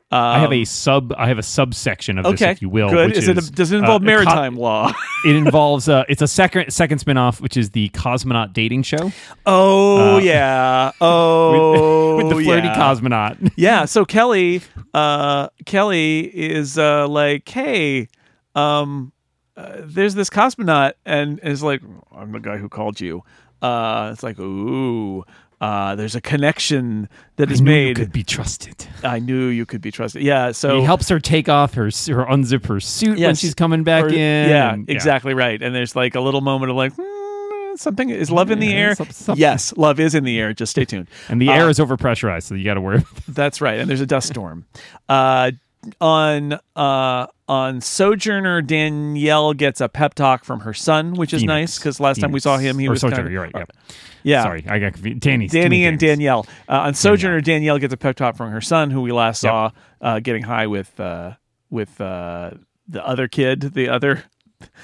[0.10, 1.14] I have Um, a sub.
[1.18, 2.90] I have a subsection of this, if you will.
[2.90, 3.10] good.
[3.10, 4.94] Which Is it a, does it involve uh, a co- maritime law?
[5.26, 5.90] it involves.
[5.90, 9.12] Uh, it's a second second spinoff, which is the cosmonaut dating show
[9.46, 10.92] Oh Uh, yeah.
[11.02, 12.76] Oh, with the flirty yeah.
[12.78, 13.52] cosmonaut.
[13.58, 13.84] Yeah.
[13.84, 14.62] So Kelly,
[14.94, 18.08] uh, Kelly is uh, like, hey,
[18.56, 19.12] um,
[19.58, 21.82] uh, there's this cosmonaut, and is like,
[22.16, 23.24] I'm the guy who called you.
[23.62, 25.24] Uh, it's like, ooh.
[25.60, 27.96] Uh, there's a connection that is I knew you made.
[27.96, 28.86] could be trusted.
[29.04, 30.22] I knew you could be trusted.
[30.22, 30.52] Yeah.
[30.52, 31.90] So he helps her take off her her
[32.30, 34.50] unzip her suit when she's coming back or- in.
[34.50, 35.60] Yeah, and- exactly right.
[35.60, 38.74] And there's like a little moment of like, hmm, something is love in the Yeah,
[38.76, 38.96] air.
[38.96, 39.42] some- something.
[39.42, 40.54] Yes, love is in the air.
[40.54, 41.08] Just stay tuned.
[41.28, 42.98] And the Uh, air is overpressurized, so you got to worry.
[42.98, 43.80] About that's right.
[43.80, 44.66] And there's a dust storm.
[45.10, 45.54] Uh,
[46.02, 51.48] on uh, on Sojourner, Danielle gets a pep talk from her son, which is Phoenix.
[51.48, 53.52] nice because last time we saw him, he Or was Sojourner, kind of you're right,
[53.56, 53.72] yep.
[54.24, 54.44] Yeah.
[54.44, 55.20] Sorry, I got confused.
[55.22, 55.98] Danny's too Danny and.
[55.98, 56.46] Danielle.
[56.68, 59.50] Uh, on Sojourner, Danielle gets a pep talk from her son, who we last Yep.
[59.52, 61.34] saw uh, getting high with uh,
[61.70, 62.52] with uh,
[62.88, 64.24] the other kid, the other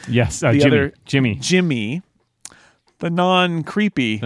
[0.07, 0.67] Yes, uh, the Jimmy.
[0.77, 1.35] other- Jimmy.
[1.35, 2.01] Jimmy,
[3.03, 4.21] the non creepy.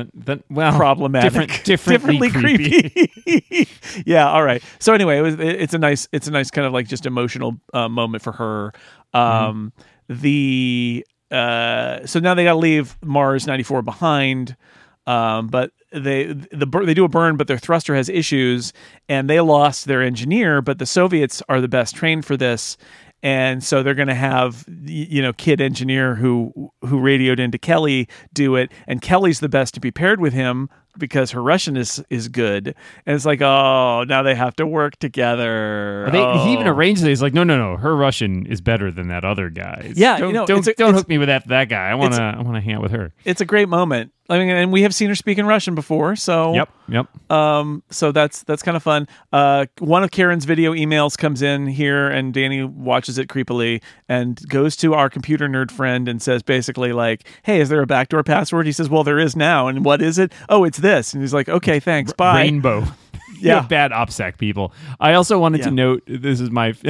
[0.50, 3.68] Well, problematic, different, differently, creepy.
[4.06, 4.62] yeah, all right.
[4.80, 7.06] So anyway, it was it- it's a nice it's a nice kind of like just
[7.06, 8.72] emotional uh, moment for her.
[9.14, 9.74] Um,
[10.10, 14.56] The uh, so now they got to leave Mars ninety four behind.
[15.08, 18.74] Um, but they the they do a burn, but their thruster has issues,
[19.08, 20.62] and they lost their engineer.
[20.62, 22.78] But the Soviets are the best trained for this,
[23.24, 28.08] and so they're going to have you know kid engineer who who radioed into Kelly
[28.34, 32.04] do it, and Kelly's the best to be paired with him because her Russian is
[32.10, 32.76] is good,
[33.06, 36.10] and it's like oh now they have to work together.
[36.12, 36.72] They, He even Oh.
[36.72, 37.10] arranged it.
[37.10, 37.78] He's like, no, no, no.
[37.78, 39.92] Her Russian is better than that other guy.
[39.96, 41.90] Yeah, don't you know, don't, a- don't hook me with that that guy.
[41.90, 43.14] I want to I want to hang out with her.
[43.26, 44.12] It's a great moment.
[44.30, 47.32] I mean, and we have seen her speak in Russian before, so Yep, yep.
[47.32, 49.08] Um, so that's that's kind of fun.
[49.32, 54.38] Uh, one of Karen's video emails comes in here, and Danny watches it creepily and
[54.50, 58.24] goes to our computer nerd friend and says basically like, "Hey, is there a backdoor
[58.24, 60.34] password?" He says, "Well, there is now." And what is it?
[60.50, 61.14] Oh, it's this.
[61.14, 62.84] And he's like, "Okay, thanks, bye." Rainbow.
[63.40, 63.58] Yeah.
[63.58, 64.74] yeah, bad OPSEC people.
[65.00, 66.74] I also wanted to note this is my.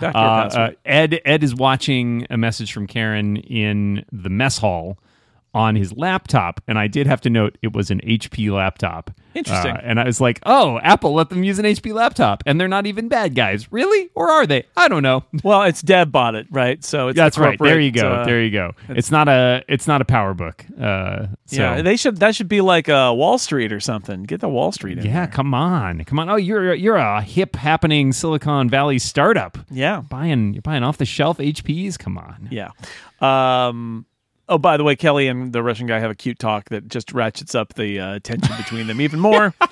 [0.00, 4.96] Uh, uh, Ed Ed is watching a message from Karen in the mess hall
[5.54, 9.10] on his laptop, and I did have to note it was an HP laptop.
[9.34, 9.72] Interesting.
[9.72, 12.68] Uh, and I was like, "Oh, Apple let them use an HP laptop, and they're
[12.68, 14.10] not even bad guys, really?
[14.14, 14.64] Or are they?
[14.76, 16.84] I don't know." Well, it's Dev bought it, right?
[16.84, 17.58] So it's That's right.
[17.58, 18.08] There you go.
[18.12, 18.72] uh, there you go.
[18.90, 20.80] It's not a it's not a PowerBook.
[20.80, 21.56] Uh, so.
[21.56, 22.18] Yeah, they should.
[22.18, 24.22] That should be like uh, Wall Street or something.
[24.22, 25.04] Get the Wall Street in.
[25.06, 26.30] Yeah, come on, come on.
[26.30, 29.58] Oh, you're you're a hip happening Silicon Valley startup.
[29.70, 30.02] Yeah.
[30.02, 31.98] Buying you're buying off the shelf HPs.
[31.98, 32.48] Come on.
[32.50, 32.70] Yeah.
[33.20, 34.06] Um,
[34.52, 37.12] oh, by the way, Kelly and the Russian guy have a cute talk that just
[37.12, 39.54] ratchets up the uh, tension between them even more.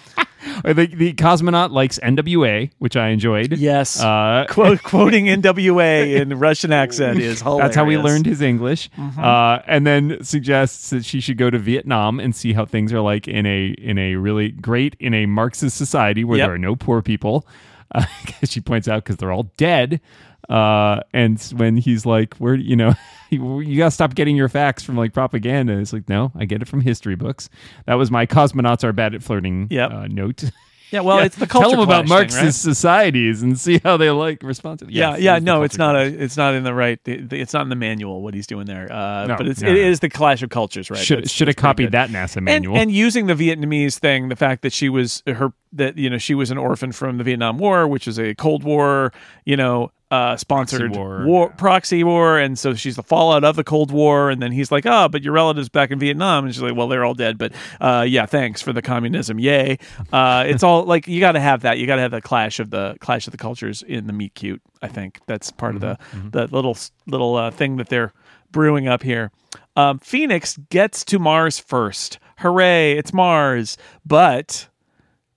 [0.65, 3.59] Uh, The, the cosmonaut likes NWA, which I enjoyed.
[3.59, 4.01] yes.
[4.03, 7.65] Uh, Quote, quoting NWA in Russian accent is hilarious.
[7.67, 8.89] that's how we learned his English.
[8.97, 9.21] Mm-hmm.
[9.23, 13.03] Uh, and then suggests that she should go to Vietnam and see how things are
[13.03, 16.47] like in a in a really great in a Marxist society where Yep.
[16.47, 17.47] there are no poor people.
[17.95, 18.05] Uh,
[18.45, 20.01] she points out because they're all dead.
[20.49, 22.95] Uh, and when he's like, "Where you know,
[23.31, 26.69] you, gotta stop getting your facts from like propaganda," it's like, "No, I get it
[26.69, 27.49] from history books."
[27.87, 29.91] That was my cosmonauts are bad at flirting Yep.
[29.93, 30.45] uh, note.
[30.91, 31.69] Yeah, well, it's the culture.
[31.69, 34.87] Tell them about clash thing, Marxist societies and see how they like respond to.
[34.93, 36.09] Yeah, Yes, yeah, the no, it's not clash.
[36.11, 38.91] a, it's not in the right, it's not in the manual what he's doing there.
[38.91, 40.99] Uh, No, but it's, no, it is the clash of cultures, right?
[40.99, 41.93] Should That's- should have that's pretty copied good.
[41.93, 42.77] that NASA And, manual.
[42.77, 46.35] and using the Vietnamese thing, the fact that she was her that you know she
[46.35, 49.13] was an orphan from the Vietnam War, which is a Cold War,
[49.45, 51.57] you know, uh, sponsored war, war, yeah.
[51.57, 54.31] proxy war, and so she's the fallout of the Cold War.
[54.31, 56.89] And then he's like, "Oh, but your relatives back in Vietnam," and she's like, "Well,
[56.89, 59.79] they're all dead, but uh, yeah, thanks for the communism, yay."
[60.13, 61.79] Uh, it's all like you got to have that.
[61.79, 64.35] You got to have the clash of the clash of the cultures in the meet
[64.35, 64.61] cute.
[64.83, 65.99] I think that's part of the
[66.31, 68.13] the little little uh, thing that they're
[68.51, 69.31] brewing up here.
[69.77, 72.19] Um, Phoenix gets to Mars first.
[72.39, 72.93] Hooray!
[72.93, 74.69] It's Mars, but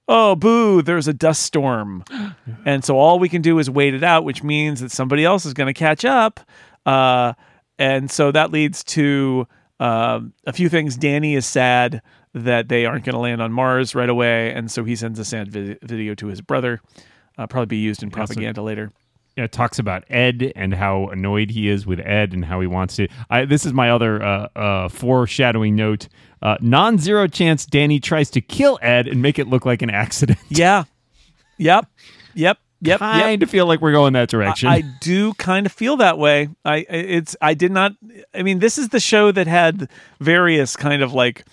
[0.08, 2.04] oh boo there's a dust storm.
[2.66, 5.46] And so all we can do is wait it out which means that somebody else
[5.46, 6.40] is going to catch up.
[6.86, 7.34] Uh,
[7.78, 9.48] and so that leads to
[9.82, 10.96] um, a few things.
[10.96, 12.02] Danny is sad
[12.34, 15.26] that they aren't going to land on mars right away and so he sends a
[15.26, 16.80] sad vi- video to his brother.
[17.38, 18.92] Uh, probably be used in propaganda later
[19.36, 22.68] yeah, it talks about Ed and how annoyed he is with Ed and how he
[22.68, 23.08] wants to.
[23.30, 26.08] I, this is my other uh, uh, foreshadowing note.
[26.42, 30.40] Uh, non-zero chance Danny tries to kill Ed and make it look like an accident.
[30.50, 30.84] yeah
[31.58, 31.88] yep
[32.34, 34.70] yep yep yep kind of feel like we're going that direction.
[34.70, 36.50] I do kind of feel that way.
[36.66, 37.94] I it's I did not.
[38.34, 41.46] I mean, this is the show that had various kind of like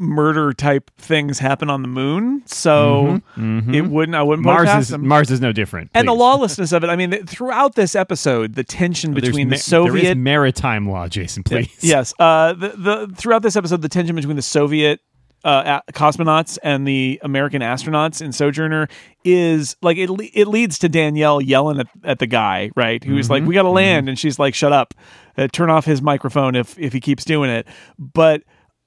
[0.00, 4.16] murder type things happen on the moon, so it wouldn't.
[4.16, 5.06] I wouldn't Mars is them.
[5.06, 5.90] Mars is no different.
[5.94, 6.90] and the lawlessness of it.
[6.90, 11.42] I mean, throughout this episode, the tension There's between ma- the Soviet maritime law, Jason.
[11.44, 11.68] Please.
[11.82, 12.12] Yes.
[12.18, 15.00] Uh, the, the throughout this episode, the tension between the Soviet
[15.44, 18.88] uh, cosmonauts and the American astronauts in Sojourner
[19.24, 20.10] is like it.
[20.10, 23.02] le- It leads to Danielle yelling at, at the guy, right?
[23.04, 24.92] Who's like, "We got to land," and she's like, "Shut up!
[25.38, 27.66] Uh, turn off his microphone if if he keeps doing it."
[27.98, 28.42] But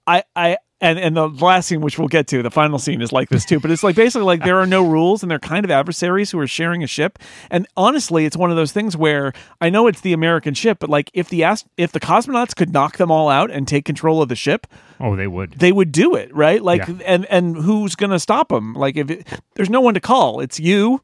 [0.06, 0.58] I I.
[0.84, 3.46] And, and the last scene, which we'll get to, the final scene is like this
[3.46, 3.60] too.
[3.60, 6.40] But it's like basically like there are no rules, and they're kind of adversaries who
[6.40, 7.20] are sharing a ship.
[7.50, 10.90] And honestly, it's one of those things where I know it's the American ship, but
[10.90, 14.22] like if the ast- if the cosmonauts could knock them all out and take control
[14.22, 14.68] of the ship,
[15.00, 15.54] Oh, they would.
[15.54, 16.62] they would do it, right?
[16.62, 16.96] Like, Yeah.
[17.06, 18.74] and and who's gonna stop them?
[18.74, 21.02] Like, if it, there's no one to call, it's you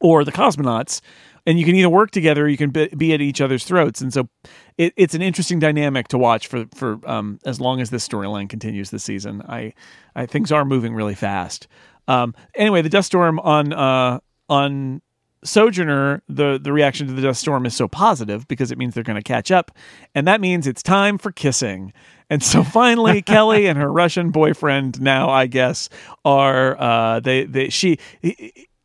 [0.00, 1.00] or the cosmonauts
[1.46, 4.00] and you can either work together or you can be, be at each other's throats.
[4.00, 4.28] And so
[4.76, 8.48] it, it's an interesting dynamic to watch for for um, as long as this storyline
[8.48, 9.42] continues this season.
[9.48, 9.74] I
[10.14, 11.68] i things are moving really fast.
[12.08, 15.02] Um, anyway the dust storm on uh on
[15.42, 19.02] Sojourner, the the reaction to the dust storm is so positive because it means they're
[19.02, 19.70] going to catch up,
[20.14, 21.92] and that means it's time for kissing.
[22.28, 25.88] And so finally, Kelly and her Russian boyfriend now, I guess,
[26.26, 27.98] are uh, they they she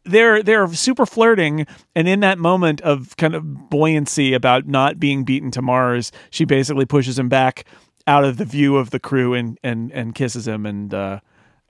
[0.05, 1.65] they're they're super flirting.
[1.95, 6.45] And in that moment of kind of buoyancy about not being beaten to Mars she
[6.45, 7.65] basically pushes him back
[8.07, 10.65] out of the view of the crew and and and kisses him.
[10.65, 11.19] And uh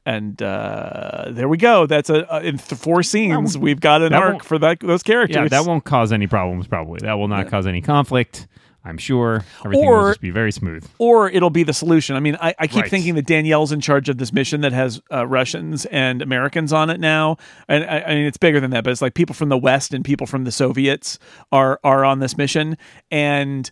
[0.06, 1.86] and uh there we go.
[1.88, 5.36] That's a, a in th- four scenes we've got an arc for that those characters
[5.36, 6.67] Yeah, that won't cause any problems.
[6.67, 7.00] Probably.
[7.02, 8.48] That will not cause any conflict.
[8.86, 10.88] I'm sure everything will just be very smooth.
[11.00, 12.15] or it'll be the solution.
[12.15, 12.91] I mean, I, I keep Right.
[12.91, 16.89] thinking that Danielle's in charge of this mission that has uh, Russians and Americans on
[16.91, 18.84] it now, and I, I mean it's bigger than that.
[18.84, 21.17] But it's like people from the West and people from the Soviets
[21.52, 22.78] are are on this mission,
[23.10, 23.69] and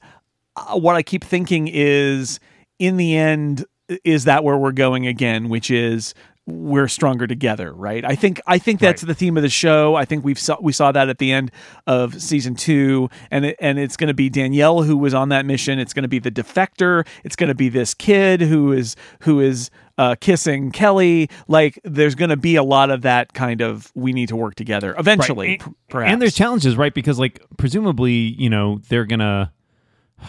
[0.56, 2.40] uh, what I keep thinking is,
[2.80, 3.66] in the end,
[4.04, 6.14] is that where we're going again, which is
[6.46, 8.04] we're stronger together, right?
[8.04, 9.08] I think I think that's Right.
[9.08, 9.96] the theme of the show.
[9.96, 11.52] I think we've saw, we saw that at the end
[11.88, 15.46] of season two, and it, and it's going to be Danielle who was on that
[15.46, 15.80] mission.
[15.80, 17.08] It's going to be the defector.
[17.24, 21.30] It's going to be this kid who is who is uh, kissing Kelly.
[21.48, 24.56] Like there's going to be a lot of that kind of we need to work
[24.56, 25.48] together eventually.
[25.48, 25.62] Right.
[25.64, 26.94] p- perhaps And there's challenges, right?
[26.94, 29.54] Because like presumably, you know, they're gonna.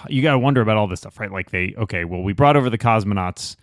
[0.09, 1.31] You got to wonder about all this stuff, right?
[1.31, 3.55] Like they, okay, well, we brought over the cosmonauts.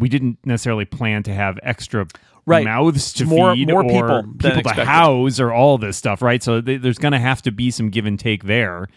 [0.00, 2.06] We didn't necessarily plan to have extra
[2.46, 2.64] Right.
[2.64, 6.42] mouths to More- feed more or people people to house or all this stuff, right?
[6.42, 8.88] So th- there's going to have to be some give and take there.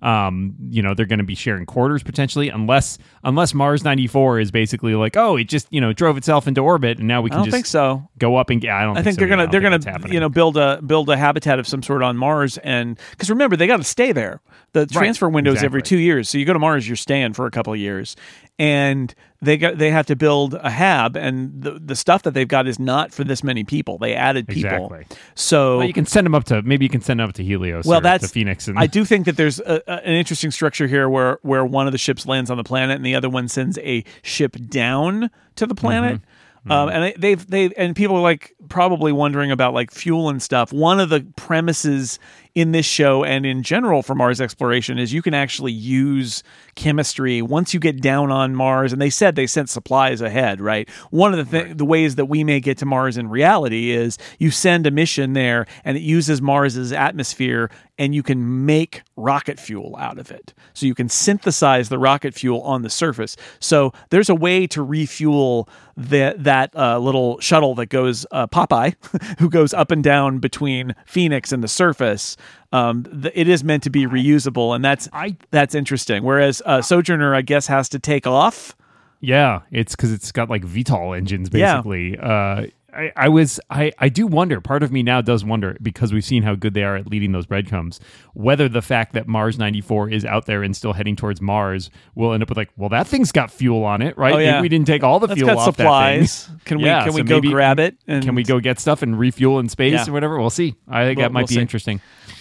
[0.00, 4.50] Um, you know, they're going to be sharing quarters potentially, unless unless Mars 94 is
[4.50, 7.34] basically like, oh, it just you know drove itself into orbit, and now we I
[7.34, 8.08] can don't just think so.
[8.18, 8.72] go up and get.
[8.72, 8.96] I don't.
[8.98, 9.46] I think so they're gonna.
[9.46, 12.58] They're gonna think you know build a build a habitat of some sort on Mars
[12.58, 14.40] and because remember they got to stay there.
[14.72, 17.46] The transfer window is every two years, so you go to Mars, you're staying for
[17.46, 18.16] a couple of years,
[18.58, 22.48] and they got they have to build a hab, and the the stuff that they've
[22.48, 23.98] got is not for this many people.
[23.98, 25.16] They added people, Exactly.
[25.34, 27.44] so Well, you can send them up to maybe you can send them up to
[27.44, 27.84] Helios.
[27.84, 28.68] well, that's Phoenix.
[28.68, 31.86] And I do think that there's a, a- an interesting structure here where where one
[31.86, 35.28] of the ships lands on the planet and the other one sends a ship down
[35.56, 36.20] to the planet.
[36.20, 36.70] Mm-hmm.
[36.70, 40.72] Um, and they've they and people are like probably wondering about like fuel and stuff.
[40.72, 42.20] One of the premises
[42.54, 46.42] in this show and in general for Mars exploration is you can actually use
[46.74, 48.92] chemistry once you get down on Mars.
[48.92, 50.88] And they said they sent supplies ahead, right?
[51.10, 54.18] One of the th- the ways that we may get to Mars in reality is
[54.38, 59.60] you send a mission there and it uses Mars's atmosphere and you can make rocket
[59.60, 60.54] fuel out of it.
[60.74, 63.36] So you can synthesize the rocket fuel on the surface.
[63.60, 68.94] So there's a way to refuel that that uh, little shuttle that goes uh, Popeye,
[69.38, 72.36] who goes up and down between Phoenix and the surface.
[72.72, 76.22] Um, it is meant to be reusable, and that's I- that's interesting.
[76.24, 78.74] Whereas uh, Sojourner, I guess, has to take off.
[79.20, 81.76] Yeah, it's because it's got like VTOL engines Yeah.
[81.76, 82.18] basically.
[82.18, 84.60] Uh, I, I was I, I do wonder.
[84.60, 87.32] Part of me now does wonder because we've seen how good they are at leading
[87.32, 88.00] those breadcrumbs.
[88.34, 91.90] Whether the fact that Mars ninety four is out there and still heading towards Mars
[92.14, 94.34] will end up with like, well, that thing's got fuel on it, right?
[94.34, 94.52] Oh, yeah.
[94.52, 96.46] Maybe we didn't take all the That's fuel off supplies.
[96.46, 96.60] that thing.
[96.66, 97.96] Can we Yeah, can we so go grab it?
[98.06, 100.08] And Can we go get stuff and refuel in space Yeah.
[100.08, 100.38] or whatever?
[100.38, 100.74] We'll see.
[100.88, 101.60] I think We'll- that might we'll be see.
[101.60, 102.00] interesting.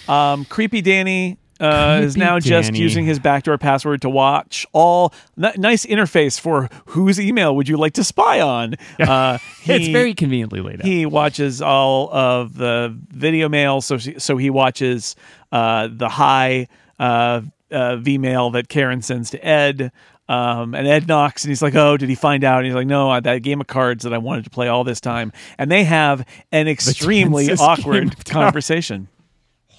[0.10, 5.54] Um, creepy Danny uh, is now just using his backdoor password to watch all n-
[5.58, 8.76] nice interface for whose email would you like to spy on.
[9.00, 10.86] Uh, it's he- very conveniently laid out.
[10.86, 15.16] he watches all of the video mail, so so he watches
[15.52, 16.68] uh, the high
[17.00, 19.92] uh, uh, V mail that Karen sends to Ed.
[20.30, 22.60] Um, and Ed knocks and he's like, Oh, did he find out?
[22.60, 25.02] And he's like, No, that game of cards that I wanted to play all this
[25.02, 25.34] time.
[25.58, 29.10] And they have an extremely awkward conversation.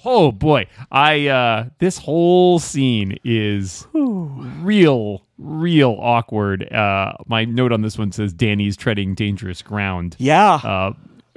[0.05, 6.71] Oh boy, I uh this whole scene is real, real awkward.
[6.71, 10.15] Uh, my note on this one says Danny's treading dangerous ground.
[10.19, 10.55] Yeah.
[10.55, 10.93] Uh,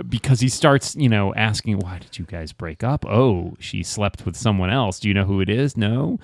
[0.08, 4.26] because he starts, you know, asking, "Why did you guys break up?" Oh, she slept
[4.26, 5.00] with someone else.
[5.00, 5.76] Do you know who it is?
[5.76, 6.18] No.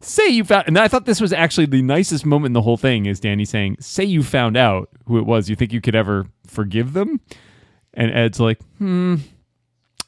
[0.00, 2.76] Say you found, and I thought this was actually the nicest moment in the whole
[2.76, 3.06] thing.
[3.06, 5.48] Is Danny saying, "Say you found out who it was?
[5.50, 7.20] You think you could ever forgive them?"
[7.94, 9.16] And Ed's like, "Hmm,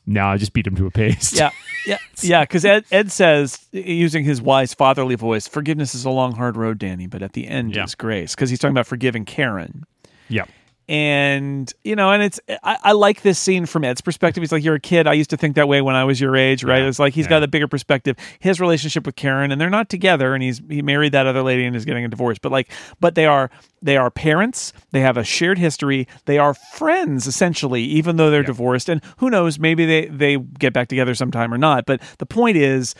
[0.06, 1.50] no, I just beat him to a paste." Yeah,
[1.86, 2.42] yeah, yeah.
[2.42, 6.78] Because Ed, Ed says, using his wise fatherly voice, "Forgiveness is a long, hard road,
[6.78, 7.84] Danny, but at the end Yeah.
[7.84, 9.84] is grace." Because he's talking about forgiving Karen,
[10.28, 10.44] yeah.
[10.88, 14.42] And you know and it's I, I like this scene from ed's perspective.
[14.42, 15.06] He's like you're a kid.
[15.06, 16.82] I used to think that way when i was your age right?
[16.82, 16.88] Yeah.
[16.88, 17.30] it's like he's Yeah.
[17.30, 18.16] got a bigger perspective.
[18.38, 21.64] His relationship with karen and they're not together and he's he married that other lady
[21.64, 22.38] and is getting a divorce.
[22.38, 22.70] But like
[23.00, 23.50] but they are
[23.82, 24.72] they are parents.
[24.90, 26.06] They have a shared history.
[26.26, 28.88] They are friends essentially even though they're divorced.
[28.88, 31.86] And who knows maybe they they get back together sometime or not.
[31.86, 32.94] But the point is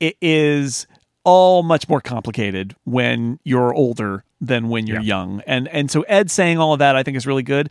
[0.00, 0.86] it is
[1.24, 5.06] all much more complicated when you're older than when you're Yeah.
[5.18, 5.42] young.
[5.46, 7.68] And and so Ed saying all of that I think is really good.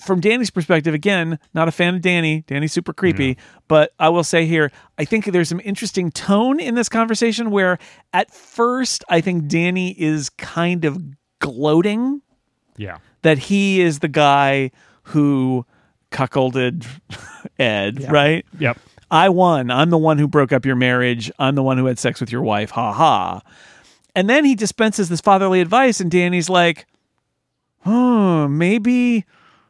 [0.00, 2.44] From Danny's perspective, again, not a fan of Danny.
[2.46, 3.36] Danny's super creepy.
[3.66, 7.78] But I will say here, I think there's some interesting tone in this conversation where
[8.12, 11.02] at first I think Danny is kind of
[11.40, 12.22] gloating
[12.76, 12.98] Yeah.
[13.22, 14.70] that he is the guy
[15.02, 15.66] who
[16.12, 16.86] cuckolded
[17.58, 18.46] Ed, right?
[18.58, 18.78] Yep.
[19.10, 19.70] I won.
[19.70, 21.30] I'm the one who broke up your marriage.
[21.38, 22.70] I'm the one who had sex with your wife.
[22.72, 23.40] Ha ha.
[24.14, 26.86] And then he dispenses this fatherly advice, and Danny's like,
[27.86, 29.24] "Oh, maybe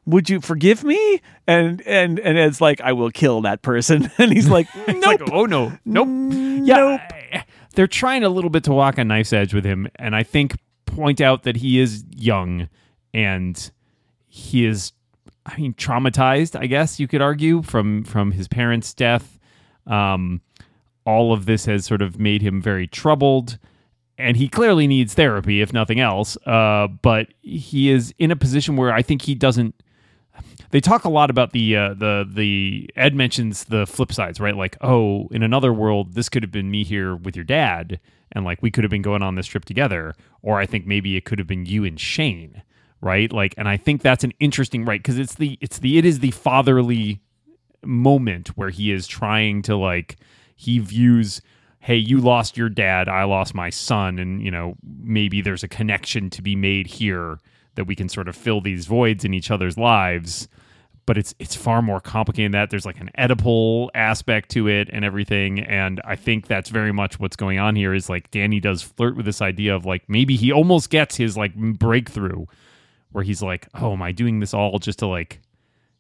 [0.07, 4.33] would you forgive me?" And and and Ed's like, "I will kill that person." And
[4.33, 6.09] he's like, "Nope, like, oh no, nope.
[6.09, 9.87] Mm, nope." I- They're trying a little bit to walk a knife's edge with him,
[9.97, 12.69] and I think point out that he is young
[13.15, 13.71] and
[14.27, 14.93] he is,
[15.49, 16.59] I mean, traumatized.
[16.59, 19.39] I guess you could argue from from his parents' death.
[19.87, 20.43] Um,
[21.05, 23.59] all of this has sort of made him very troubled,
[24.19, 26.37] and he clearly needs therapy, if nothing else.
[26.47, 29.75] Uh, but he is in a position where I think he doesn't
[30.71, 34.57] they talk a lot about the uh, the the Ed mentions the flip sides, right?
[34.57, 38.01] Like, oh, in another world, this could have been me here with your dad,
[38.33, 41.17] and like we could have been going on this trip together, or I think maybe
[41.17, 42.63] it could have been you and Shane,
[43.01, 43.33] right?
[43.33, 45.01] Like, and I think that's an interesting right?
[45.01, 47.21] Because it's the it's the it is the fatherly
[47.85, 50.17] moment where he is trying to like
[50.57, 51.41] he views
[51.81, 55.69] hey you lost your dad i lost my son and you know maybe there's a
[55.69, 57.39] connection to be made here
[57.79, 60.49] that we can sort of fill these voids in each other's lives.
[61.07, 62.71] But it's it's far more complicated than that.
[62.71, 65.61] There's like an oedipal aspect to it and everything.
[65.61, 69.17] And i think that's very much what's going on here is like danny does flirt
[69.17, 72.45] with this idea of like maybe he almost gets his like breakthrough
[73.13, 75.41] where he's like oh am i doing this all just to like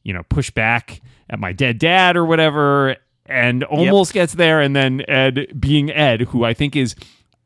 [0.08, 2.96] you know, push back at my dead dad or whatever,
[3.26, 4.58] and almost gets there.
[4.60, 6.94] And then Ed, being Ed, who I think is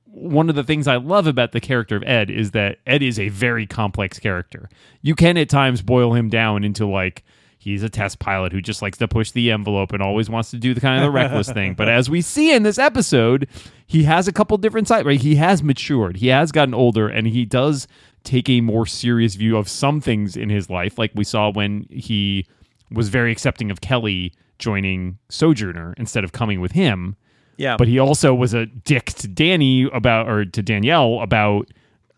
[0.05, 3.19] one of the things I love about the character of Ed, is that Ed is
[3.19, 4.69] a very complex character.
[5.01, 7.25] You can at times boil him down into like,
[7.59, 10.57] He's a test pilot who just likes to push the envelope and always wants to
[10.57, 11.75] do the kind of the reckless thing.
[11.75, 13.47] But as we see in this episode,
[13.87, 15.07] he has a couple different sides.
[15.07, 17.87] Right, he has matured, he has gotten older, and he does
[18.25, 21.87] take a more serious view of some things in his life, like we saw when
[21.91, 22.47] he
[22.91, 27.16] was very accepting of Kelly joining Sojourner instead of coming with him.
[27.57, 27.77] Yeah.
[27.77, 31.70] But he also was a dick to Danny about, or to Danielle about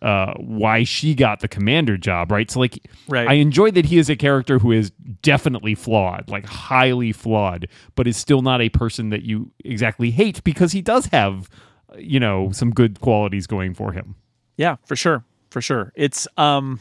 [0.03, 2.51] uh, why she got the commander job, right?
[2.51, 3.27] So, like, Right.
[3.27, 4.91] I enjoy that he is a character who is
[5.23, 10.45] definitely flawed, like highly flawed, but is still not a person that you exactly hate
[10.45, 11.49] because he does have,
[11.97, 14.15] you know, some good qualities going for him.
[14.57, 15.25] Yeah, for sure.
[15.55, 15.93] For sure.
[15.95, 16.81] It's um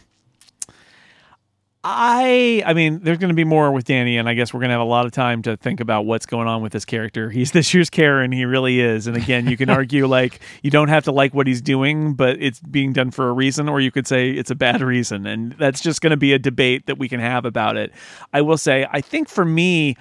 [1.84, 4.70] I I mean, there's going to be more with Danny and I guess we're going
[4.70, 7.30] to have a lot of time to think about what's going on with this character.
[7.30, 9.06] He's this year's Karen, he really is.
[9.06, 12.42] And again, you can argue like you don't have to like what he's doing, but
[12.42, 15.52] it's being done for a reason or you could say it's a bad reason and
[15.52, 17.92] that's just going to be a debate that we can have about it.
[18.34, 19.98] I will say I think for me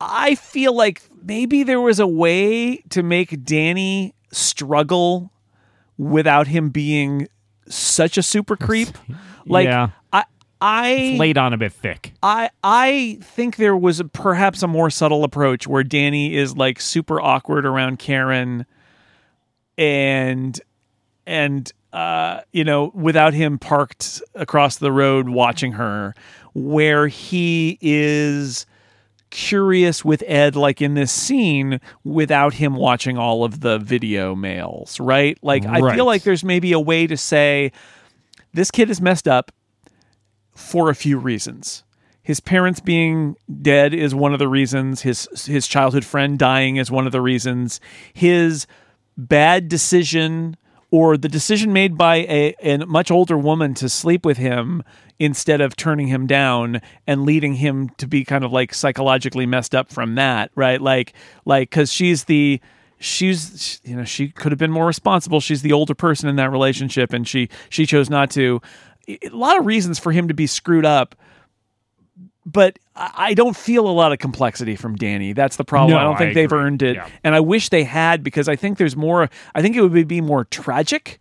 [0.00, 5.30] I feel like maybe there was a way to make Danny struggle
[5.96, 7.28] without him being
[7.68, 8.88] such a super creep.
[9.44, 9.88] Like Yeah.
[10.12, 10.22] I
[10.60, 12.12] I Laid on a bit thick.
[12.22, 16.80] I I think there was a, perhaps a more subtle approach where Danny is like
[16.80, 18.64] super awkward around Karen
[19.76, 20.60] and
[21.26, 26.14] and uh you know without him parked across the road watching her
[26.54, 28.64] where he is
[29.32, 35.00] curious with Ed like in this scene without him watching all of the video mails,
[35.00, 35.36] right?
[35.42, 37.72] Like I feel like there's maybe a way to say
[38.52, 39.50] this kid is messed up
[40.54, 41.82] for a few reasons.
[42.22, 45.00] His parents being dead is one of the reasons.
[45.02, 47.80] His his childhood friend dying is one of the reasons.
[48.12, 48.66] His
[49.16, 50.56] bad decision
[50.92, 54.84] or the decision made by a, a much older woman to sleep with him
[55.18, 59.74] instead of turning him down and leading him to be kind of like psychologically messed
[59.74, 60.80] up from that right?
[60.80, 61.14] Like
[61.44, 62.60] like because she's the
[62.98, 65.40] she's you know she could have been more responsible.
[65.40, 68.60] She's the older person in that relationship and she she chose not to.
[69.08, 71.16] A lot of reasons for him to be screwed up
[72.44, 75.32] but I don't feel a lot of complexity from Danny.
[75.32, 75.92] That's the problem.
[75.92, 76.58] No, I don't think I they've agree.
[76.60, 76.96] earned it.
[76.96, 77.08] Yeah.
[77.24, 80.20] And I wish they had because I think there's more I think it would be
[80.20, 81.18] more tragic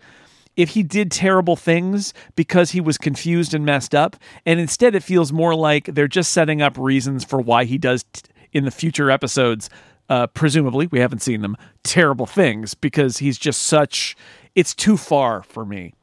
[0.58, 5.04] if he did terrible things because he was confused and messed up, and instead it
[5.04, 8.72] feels more like they're just setting up reasons for why he does t- in the
[8.72, 9.70] future episodes.
[10.10, 14.18] Uh, presumably, we haven't seen them terrible things because he's just such.
[14.56, 15.94] It's too far for me.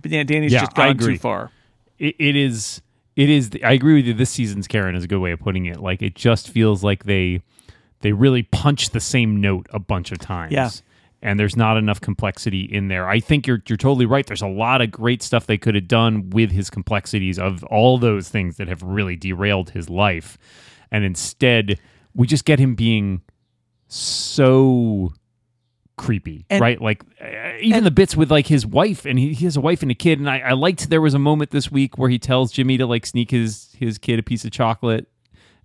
[0.00, 1.50] Dan- Danny's Yeah, just gone too far.
[1.98, 2.80] it, it is
[3.20, 5.66] it is i agree with you this season's karen is a good way of putting
[5.66, 5.78] it.
[5.80, 7.42] Like it just feels like they
[8.00, 10.52] they really punch the same note a bunch of times.
[10.52, 10.70] Yeah.
[11.22, 13.06] and there's not enough complexity in there.
[13.06, 14.26] I think you're you're totally right.
[14.26, 17.98] There's a lot of great stuff they could have done with his complexities of all
[17.98, 20.38] those things that have really derailed his life.
[20.90, 21.78] And instead
[22.14, 23.20] we just get him being
[23.86, 25.12] so
[26.00, 26.80] creepy, And- right?
[26.80, 29.82] Like uh, even the bits with like his wife, and he, he has a wife
[29.82, 30.18] and a kid.
[30.18, 32.86] And I, I liked there was a moment this week where he tells Jimmy to
[32.86, 35.06] like sneak his his kid a piece of chocolate,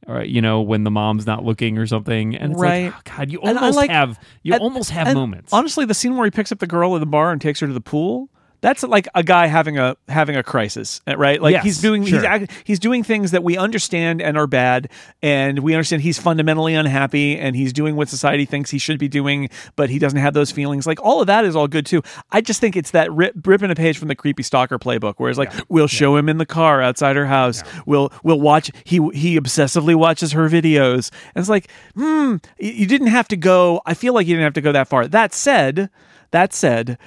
[0.08, 2.36] or you know when the mom's not looking or something.
[2.36, 2.86] And it's Right.
[2.86, 5.52] like, oh, God, you almost like- have you and- almost have moments.
[5.54, 7.68] Honestly, the scene where he picks up the girl at the bar and takes her
[7.68, 8.30] to the pool.
[8.62, 11.42] That's like a guy having a having a crisis, uh, right?
[11.42, 12.26] Like Yes, he's doing he's sure.
[12.26, 14.90] act, he's doing things that we understand and are bad,
[15.22, 19.08] and we understand he's fundamentally unhappy, and he's doing what society thinks he should be
[19.08, 20.88] doing, but he doesn't have those feelings.
[20.88, 22.02] Like all of that is all good too.
[22.32, 25.30] I just think it's that rip, ripping a page from the creepy stalker playbook, where
[25.30, 27.64] it's like we'll show him in the car outside her house.
[27.86, 28.72] We'll we'll watch.
[28.84, 33.82] He he obsessively watches her videos, and it's like, hmm, you didn't have to go.
[33.86, 35.08] I feel like you didn't have to go that far.
[35.08, 35.90] That said.
[36.36, 36.98] That said,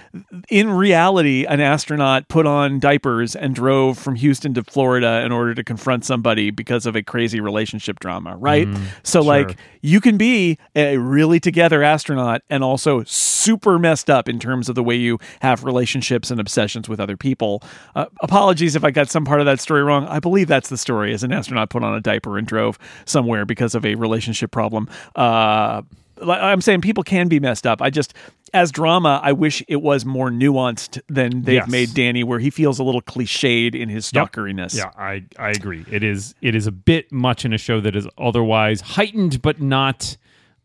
[0.48, 5.52] in reality, an astronaut put on diapers and drove from Houston to Florida in order
[5.54, 8.66] to confront somebody because of a crazy relationship drama, right?
[9.02, 14.38] so, like, you can be a really together astronaut and also super messed up in
[14.38, 17.62] terms of the way you have relationships and obsessions with other people.
[17.94, 20.06] Uh, apologies if I got some part of that story wrong.
[20.06, 21.12] I believe that's the story.
[21.12, 24.88] As an astronaut put on a diaper and drove somewhere because of a relationship problem.
[25.14, 25.82] Uh,
[26.22, 27.80] I'm saying people can be messed up.
[27.82, 28.14] I just,
[28.54, 31.68] as drama, I wish it was more nuanced than they've Yes.
[31.70, 34.32] made Danny, where he feels a little cliched in his Yep.
[34.32, 34.76] stalkeriness.
[34.76, 35.84] Yeah, I I agree.
[35.90, 39.60] It is it is a bit much in a show that is otherwise heightened but
[39.60, 40.16] not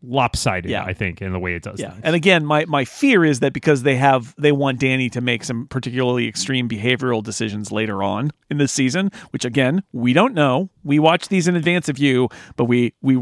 [0.06, 0.70] lopsided.
[0.70, 0.84] Yeah.
[0.84, 1.80] I think in the way it does.
[1.80, 1.92] Yeah.
[1.92, 2.02] things.
[2.04, 5.44] And again, my, my fear is that because they have they want Danny to make
[5.46, 10.70] some particularly extreme behavioral decisions later on in this season, which again, we don't know.
[10.84, 13.18] We watch these in advance of you, but we we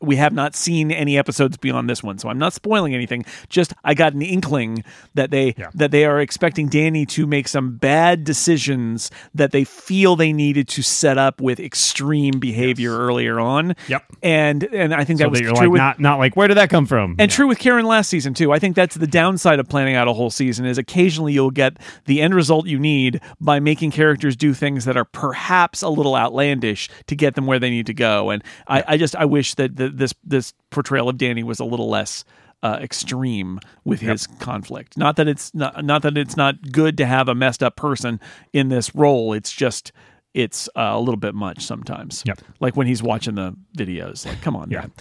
[0.00, 2.18] we have not seen any episodes beyond this one.
[2.18, 3.24] So I'm not spoiling anything.
[3.48, 4.84] Just I got an inkling
[5.14, 5.68] that they Yeah.
[5.74, 10.68] that they are expecting Danny to make some bad decisions that they feel they needed
[10.68, 13.74] to set up with extreme behavior earlier on.
[13.88, 14.04] Yep.
[14.22, 16.48] And and I think so that was that true like with not not like where
[16.48, 17.16] did that come from?
[17.18, 18.52] and true with Karen last season too.
[18.52, 21.76] I think that's the downside of planning out a whole season is occasionally you'll get
[22.06, 26.14] the end result you need by making characters do things that are perhaps a little
[26.16, 28.30] outlandish to get them where they need to go.
[28.30, 31.64] And I, I just I wish that the, this this portrayal of Danny was a
[31.64, 32.24] little less
[32.62, 34.96] uh, extreme with his conflict.
[34.96, 38.18] Not that it's not not that it's not good to have a messed up person
[38.52, 39.32] in this role.
[39.32, 39.92] It's just
[40.34, 42.22] it's uh, a little bit much sometimes.
[42.26, 42.40] Yep.
[42.60, 44.26] Like when he's watching the videos.
[44.26, 44.80] Like, come on, Yeah.
[44.80, 44.92] man.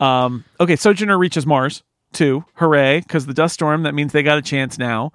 [0.00, 1.82] Um, okay, Sojourner reaches Mars
[2.12, 2.44] too.
[2.54, 3.00] Hooray!
[3.00, 5.12] Because the dust storm that means they got a chance now.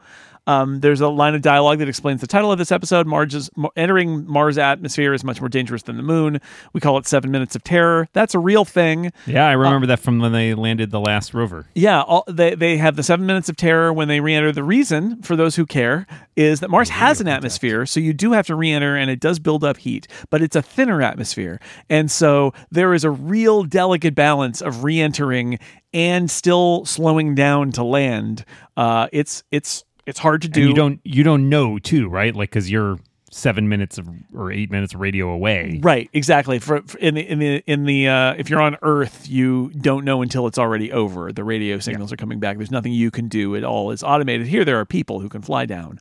[0.48, 3.06] Um, there's a line of dialogue that explains the title of this episode.
[3.06, 6.39] Mars entering Mars' atmosphere is much more dangerous than the moon.
[6.74, 8.08] We call it seven minutes of terror.
[8.14, 9.12] That's a real thing.
[9.26, 11.68] yeah, I remember that from when they landed the last rover.
[11.76, 14.52] Yeah, all, they they have the seven minutes of terror when they re-enter.
[14.52, 18.32] The reason, for those who care, is that Mars has an atmosphere, so you do
[18.32, 22.10] have to re-enter, and it does build up heat, but it's a thinner atmosphere, and
[22.10, 25.60] so there is a real delicate balance of re-entering
[25.93, 28.45] and still slowing down to land.
[28.76, 30.62] Uh, it's it's it's hard to do.
[30.62, 32.36] And you don't you don't know too, right?
[32.36, 32.97] Like because you're
[33.30, 35.80] seven minutes of, or eight minutes of radio away.
[35.84, 36.60] Right, exactly.
[36.60, 40.05] For, for in the in the in the uh, if you're on Earth, you don't
[40.05, 41.32] know until it's already over.
[41.32, 42.58] The radio signals are coming back.
[42.58, 43.53] There's nothing you can do.
[43.53, 44.47] It all is automated.
[44.47, 45.99] Here, there are people who can fly down.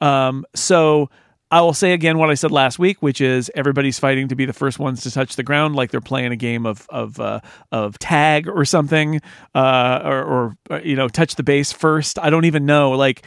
[0.00, 1.10] Um, so
[1.50, 4.44] I will say again what I said last week, which is everybody's fighting to be
[4.44, 7.40] the first ones to touch the ground, like they're playing a game of of uh,
[7.72, 9.20] of tag or something,
[9.54, 12.18] uh, or, or, or you know, touch the base first.
[12.18, 13.24] I don't even know, like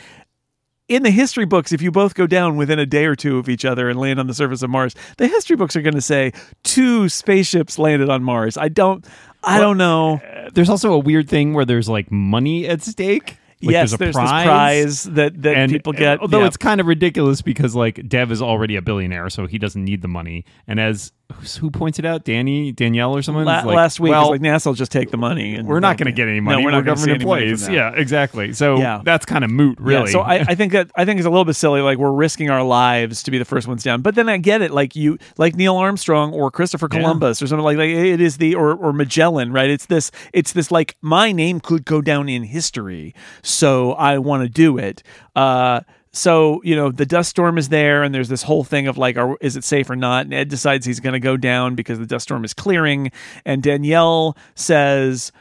[0.92, 3.48] in the history books, if you both go down within a day or two of
[3.48, 6.02] each other and land on the surface of Mars, the history books are going to
[6.02, 8.58] say two spaceships landed on Mars.
[8.58, 9.06] I don't,
[9.42, 10.22] I don't know.
[10.54, 13.38] There's also a weird thing where there's like money at stake.
[13.62, 16.20] Like, yes, there's, this prize that that and people uh, get.
[16.20, 16.48] Although Yeah.
[16.48, 20.02] it's kind of ridiculous because like Dev is already a billionaire, so he doesn't need
[20.02, 20.46] the money.
[20.68, 21.12] And as
[21.60, 24.68] who pointed it out, Danny Danielle or someone La- like, last week, well, like NASA
[24.68, 25.56] will just take the money.
[25.56, 26.58] And we're not going to get any money.
[26.58, 27.70] No, we're we're, not gonna see government employees.
[27.70, 28.54] Yeah, exactly.
[28.54, 29.02] So Yeah.
[29.04, 30.06] that's kind of moot, really.
[30.06, 31.82] Yeah, so I, I think that I think it's a little bit silly.
[31.82, 34.02] Like we're risking our lives to be the first ones down.
[34.02, 34.72] But then I get it.
[34.72, 37.00] Like you, like Neil Armstrong or Christopher Yeah.
[37.00, 39.70] Columbus or something like like it is the or or Magellan, right?
[39.70, 40.12] It's this.
[40.34, 44.78] It's this like my name could go down in history, so I want to do
[44.78, 45.04] it.
[45.36, 45.82] Uh,
[46.14, 49.18] so you know the dust storm is there, and there's this whole thing of like,
[49.18, 50.26] are, is it safe or not?
[50.26, 53.12] And Ed decides he's going to go down because the dust storm is clearing,
[53.46, 55.32] and Danielle says.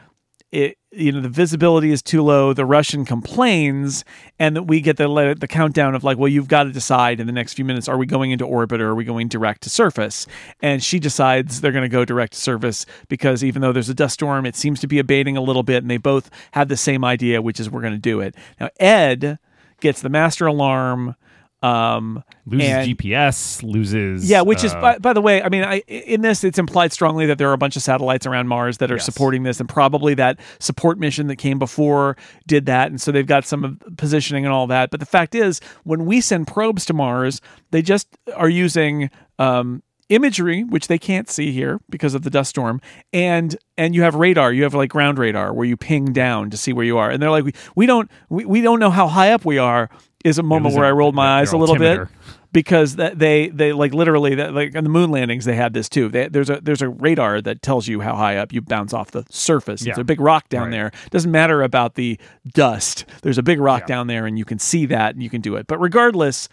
[0.51, 4.03] It, you know the visibility is too low the russian complains
[4.37, 7.27] and that we get the the countdown of like well you've got to decide in
[7.27, 9.69] the next few minutes are we going into orbit or are we going direct to
[9.69, 10.27] surface
[10.61, 13.93] and she decides they're going to go direct to surface because even though there's a
[13.93, 16.75] dust storm it seems to be abating a little bit and they both have the
[16.75, 19.39] same idea which is we're going to do it now ed
[19.81, 21.15] gets the master alarm
[21.63, 25.63] um loses and- GPS, loses yeah, which is uh, by, by the way, I mean,
[25.63, 28.79] I in this it's implied strongly that there are a bunch of satellites around Mars
[28.79, 29.05] that are Yes.
[29.05, 32.17] supporting this, and probably that support mission that came before
[32.47, 34.89] did that, and so they've got some positioning and all that.
[34.89, 39.11] But the fact is, when we send probes to Mars, they just are using.
[39.37, 42.81] Um, imagery which they can't see here because of the dust storm
[43.13, 46.57] and and you have radar you have like ground radar where you ping down to
[46.57, 49.07] see where you are and they're like we, we don't we, we don't know how
[49.07, 49.89] high up we are
[50.25, 52.07] is a moment where a- I rolled my eyes a little bit
[52.53, 55.87] because that they they like literally that like on the moon landings they had this
[55.89, 56.09] too.
[56.09, 59.11] They, there's a there's a radar that tells you how high up you bounce off
[59.11, 59.83] the surface.
[59.85, 59.93] Yeah.
[59.97, 60.71] a big rock down Right.
[60.71, 60.91] there.
[61.09, 62.19] Doesn't matter about the
[62.53, 63.05] dust.
[63.23, 63.95] There's a big rock Yeah.
[63.95, 65.65] down there and you can see that and you can do it.
[65.65, 66.49] But regardless,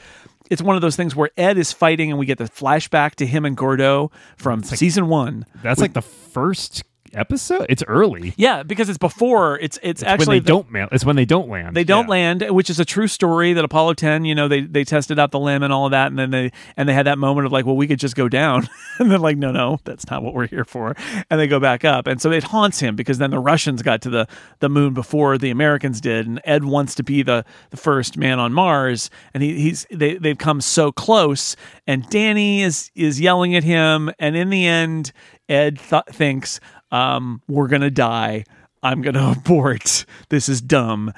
[0.51, 3.27] it's one of those things where Ed is fighting and we get the flashback to
[3.27, 5.47] him and Gordo from season one.
[5.63, 6.83] That's like the first
[7.15, 7.67] episode.
[7.69, 8.35] It's early.
[8.37, 9.59] Yeah, because it's before.
[9.59, 11.77] It's it's, actually when they the- don't ma- It's when they don't land.
[11.77, 12.11] They don't Yeah.
[12.11, 15.31] land, which is a true story that Apollo 10, you know, they they tested out
[15.31, 17.53] the LEM and all of that and then they and they had that moment of
[17.53, 18.69] like, well, we could just go down.
[18.99, 20.95] and then like, no, no, that's not what we're here for.
[21.31, 22.07] And they go back up.
[22.07, 24.27] And so it haunts him because then the Russians got to the
[24.61, 28.39] the moon before the Americans did and Ed wants to be the the first man
[28.39, 31.57] on Mars and he, he's they they've come so close
[31.87, 35.13] and Danny is is yelling at him and in the end
[35.49, 38.45] Ed th- thinks um, we're gonna die.
[38.83, 40.05] I'm gonna abort.
[40.29, 41.13] This is dumb.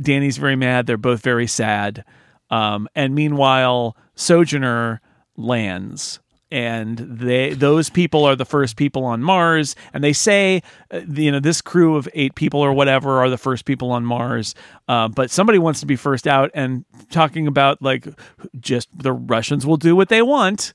[0.00, 0.86] Danny's very mad.
[0.86, 2.04] They're both very sad.
[2.50, 5.00] Um, and meanwhile, Sojourner
[5.36, 6.20] lands,
[6.50, 9.74] and they those people are the first people on Mars.
[9.92, 13.38] And they say, uh, you know, this crew of eight people or whatever are the
[13.38, 14.54] first people on Mars.
[14.86, 18.06] Uh, but somebody wants to be first out, and talking about like
[18.60, 20.74] just the Russians will do what they want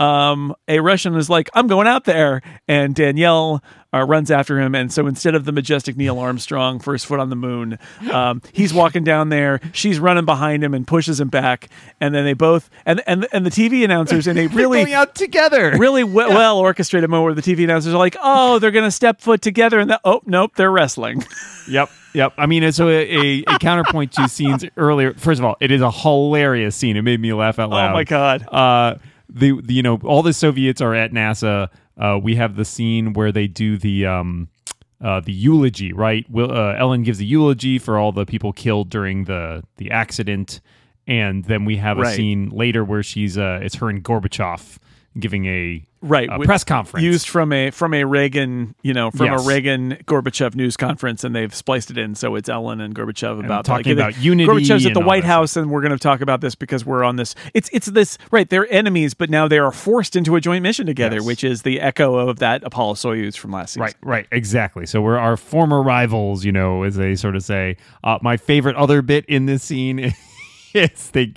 [0.00, 2.40] um, a Russian is like, I'm going out there.
[2.66, 3.62] And Danielle
[3.92, 4.74] uh, runs after him.
[4.74, 7.78] And so instead of the majestic Neil Armstrong, first foot on the moon,
[8.12, 9.60] um, he's walking down there.
[9.72, 11.68] She's running behind him and pushes him back.
[12.00, 15.14] And then they both, and, and, and the TV announcers, and they really, going out
[15.14, 15.76] together.
[15.78, 18.90] really we- well orchestrated moment where the TV announcers are like, oh, they're going to
[18.90, 19.80] step foot together.
[19.80, 21.24] And that, oh, nope, they're wrestling.
[21.68, 21.90] Yep.
[22.14, 22.32] Yep.
[22.36, 25.14] I mean, it's a, a, a counterpoint to scenes earlier.
[25.14, 26.96] First of all, it is a hilarious scene.
[26.96, 27.90] It made me laugh out loud.
[27.90, 28.44] Oh my God.
[28.48, 28.96] Uh,
[29.28, 31.68] the, the you know all the Soviets are at NASA.
[32.00, 34.48] Uh, we have the scene where they do the um,
[35.00, 35.92] uh, the eulogy.
[35.92, 36.28] Right.
[36.30, 40.60] Will, uh, Ellen gives a eulogy for all the people killed during the the accident,
[41.06, 44.78] and then we have a scene later where she's uh, it's her and Gorbachev
[45.18, 49.26] giving a Right, a press conference used from a from a Reagan, you know, from
[49.26, 49.44] Yes.
[49.44, 53.44] a Reagan Gorbachev news conference, and they've spliced it in so it's Ellen and Gorbachev
[53.44, 56.22] about talking like, about unity Gorbachev's at the White House, and we're going to talk
[56.22, 57.34] about this because we're on this.
[57.52, 58.48] It's it's this right.
[58.48, 61.26] They're enemies, but now they are forced into a joint mission together, Yes.
[61.26, 63.82] which is the echo of that Apollo Soyuz from last season.
[63.82, 64.86] Right, right, exactly.
[64.86, 67.76] So we're our former rivals, you know, as they sort of say.
[68.02, 69.98] Uh, my favorite other bit in this scene
[70.72, 71.34] is they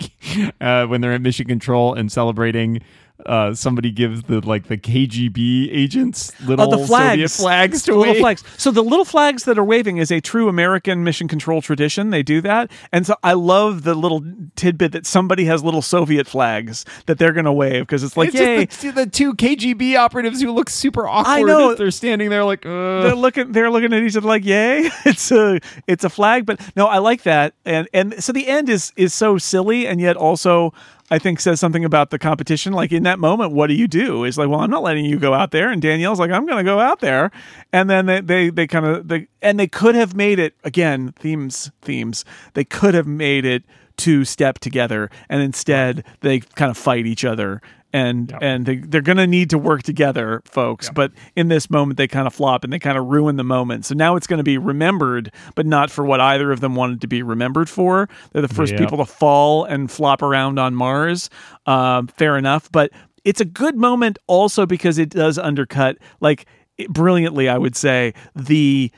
[0.61, 2.79] uh, when they're at mission control and celebrating.
[3.27, 7.95] Uh, somebody gives the like the KGB agents little Oh, the flags, Soviet flags to
[7.95, 8.17] wave.
[8.17, 8.43] flags.
[8.57, 12.09] So the little flags that are waving is a true American mission control tradition.
[12.09, 14.23] They do that, and so I love the little
[14.55, 18.31] tidbit that somebody has little Soviet flags that they're going to wave because it's like,
[18.33, 21.31] It's the, the two KGB operatives who look super awkward.
[21.31, 21.75] I know.
[21.75, 25.31] They're standing there like, uh, they're looking they're looking at each other like yay it's
[25.31, 28.91] a it's a flag but no i like that and and so the end is
[28.95, 30.73] is so silly and yet also
[31.13, 34.23] i think says something about the competition like in that moment what do you do?
[34.23, 35.69] Is like well i'm not letting you go out there.
[35.69, 37.31] And danielle's like i'm gonna go out there.
[37.71, 41.13] And then they they, they kind of they and they could have made it again
[41.19, 42.25] themes themes.
[42.53, 43.63] They could have made it
[43.95, 45.09] two step together.
[45.29, 47.61] And instead they kind of fight each other
[47.93, 50.89] and and they, they're going to need to work together folks.
[50.89, 53.85] But in this moment they kind of flop and they kind of ruin the moment.
[53.85, 56.99] So now it's going to be remembered but not for what either of them wanted
[57.01, 58.09] to be remembered for.
[58.31, 58.79] They're the first Yep.
[58.81, 61.29] people to fall and flop around on mars
[61.67, 62.71] um, fair enough.
[62.71, 62.91] But
[63.23, 66.45] it's a good moment also because it does undercut like
[66.89, 68.91] brilliantly i would say the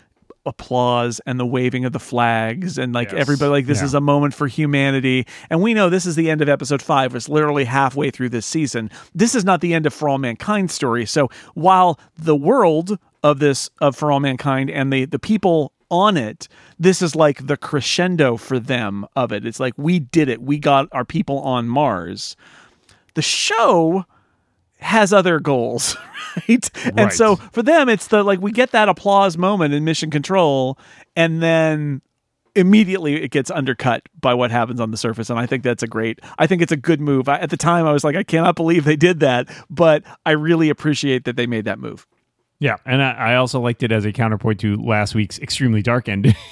[0.45, 3.21] applause and the waving of the flags and like Yes.
[3.21, 3.85] everybody like this Yeah.
[3.85, 7.15] is a moment for humanity and we know this is the end of episode five
[7.15, 10.69] it's literally halfway through this season this is not the end of for all mankind
[10.71, 15.71] story so while the world of this of for all mankind and the the people
[15.91, 16.47] on it,
[16.79, 19.45] this is like the crescendo for them of it.
[19.45, 20.41] It's like we did it.
[20.41, 22.35] We got our people on Mars.
[23.13, 24.03] The show
[24.77, 25.95] has other goals,
[26.49, 26.69] right?
[26.97, 30.77] And so for them, it's the like we get that applause moment in Mission Control,
[31.15, 32.01] and then
[32.55, 35.29] immediately it gets undercut by what happens on the surface.
[35.29, 36.19] And I think that's a great.
[36.37, 37.27] I think it's a good move.
[37.29, 40.31] I, at the time, I was like, I cannot believe they did that, but I
[40.31, 42.07] really appreciate that they made that move.
[42.59, 46.07] Yeah, and I, I also liked it as a counterpoint to last week's extremely dark
[46.07, 46.35] ending.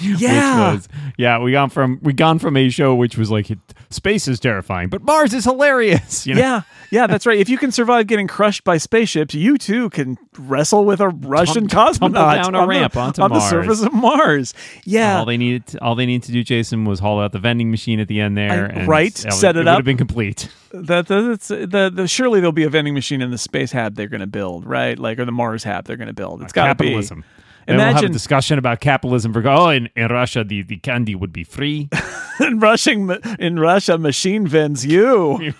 [0.00, 0.74] Yeah.
[0.74, 3.48] was yeah we gone from we gone from a show which was like
[3.90, 7.38] space is terrifying but Mars is hilarious you know Yeah, yeah, that's right.
[7.38, 11.68] If you can survive getting crushed by spaceships, you too can wrestle with a Russian
[11.68, 13.50] Tum- cosmonaut down a on, ramp the, onto on the Mars.
[13.50, 14.54] surface of Mars.
[14.84, 17.38] Yeah, all they needed to, all they needed to do Jason was haul out the
[17.38, 19.74] vending machine at the end there I- and right, set it up.
[19.74, 23.30] would have been complete that that's the, the surely there'll be a vending machine in
[23.30, 24.98] the space hab they're going to build, right?
[24.98, 26.42] Like or the Mars hab they're going to build.
[26.42, 27.24] It's uh, got to be capitalism
[27.68, 31.14] Then we'll have a discussion about capitalism for oh in, in Russia the, the candy
[31.14, 31.88] would be free
[32.40, 35.52] in Russian in Russia machine vends you.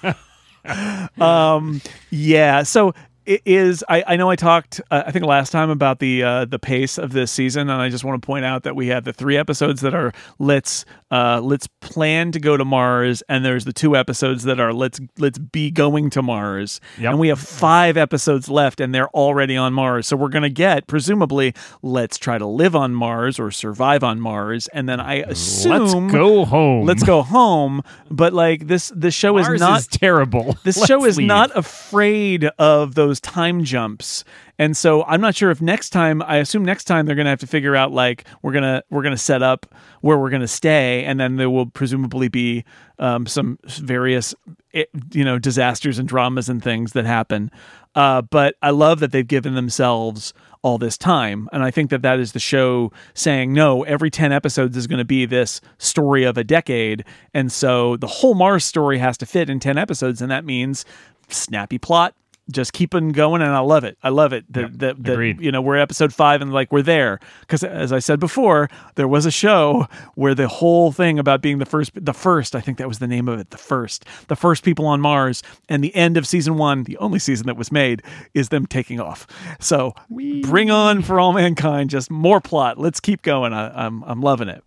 [1.20, 1.80] um,
[2.10, 2.62] yeah.
[2.62, 2.94] So
[3.28, 3.84] it is.
[3.88, 4.80] I, I know I talked.
[4.90, 7.88] Uh, I think last time about the uh, the pace of this season, and I
[7.90, 11.40] just want to point out that we have the three episodes that are let's uh,
[11.42, 15.38] let's plan to go to Mars, and there's the two episodes that are let's let's
[15.38, 17.10] be going to Mars, Yep.
[17.10, 20.06] and we have five episodes left, and they're already on Mars.
[20.06, 21.52] So we're gonna get presumably
[21.82, 25.72] let's try to live on Mars or survive on Mars, and then I assume
[26.06, 27.82] let's go home let's go home.
[28.10, 29.80] But like this, this show Mars is not.
[29.80, 31.26] is terrible this Let's show is leave.
[31.28, 34.24] not afraid of those time jumps.
[34.58, 37.40] And so I'm not sure if next time I assume next time they're gonna have
[37.40, 39.66] to figure out like we're gonna we're gonna set up
[40.00, 42.64] where we're gonna stay and then there will presumably be
[42.98, 44.34] um, some various
[44.74, 47.50] eh, you know disasters and dramas and things that happen.
[47.94, 51.48] Uh, but I love that they've given themselves all this time.
[51.52, 54.98] And I think that that is the show saying, no, every 10 episodes is going
[54.98, 57.04] to be this story of a decade.
[57.34, 60.20] And so the whole Mars story has to fit in 10 episodes.
[60.20, 60.84] And that means
[61.28, 62.14] snappy plot.
[62.50, 63.98] Just keeping going, and I love it.
[64.02, 64.50] I love it.
[64.52, 65.40] That that, that agreed.
[65.40, 69.08] you know we're episode five, and like we're there because, as I said before, there
[69.08, 72.78] was a show where the whole thing about being the first, the first, I think
[72.78, 75.94] that was the name of it, the first, the first people on Mars, and the
[75.94, 78.02] end of season one, the only season that was made,
[78.34, 79.26] is them taking off.
[79.60, 79.94] So
[80.42, 82.78] bring on for all mankind, just more plot.
[82.78, 83.52] Let's keep going.
[83.52, 84.62] I, I'm I'm loving it.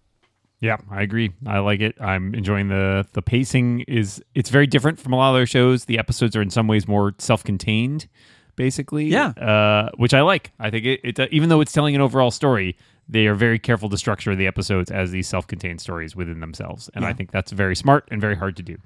[0.62, 1.34] Yeah, I agree.
[1.48, 1.96] I like it.
[2.00, 5.86] I'm enjoying the the pacing is it's very different from a lot of other shows.
[5.86, 8.08] The episodes are in some ways more self-contained,
[8.56, 9.06] basically.
[9.06, 9.30] Yeah.
[9.30, 10.52] uh, which I like.
[10.60, 12.78] I think it, it uh, even though it's telling an overall story,
[13.10, 17.06] they are very careful to structure the episodes as these self-contained stories within themselves, and
[17.06, 18.78] I think that's very smart and very hard to do.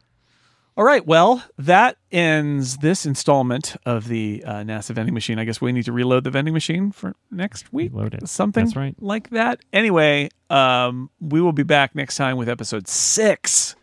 [0.77, 1.05] All right.
[1.05, 5.39] Well, that ends this installment of the uh, NASA vending machine.
[5.39, 7.91] I guess we need to reload the vending machine for next week.
[7.93, 8.27] Reload it.
[8.27, 8.93] Something right.
[9.01, 9.61] like that.
[9.71, 13.75] Anyway, um, we will be back next time with episode six.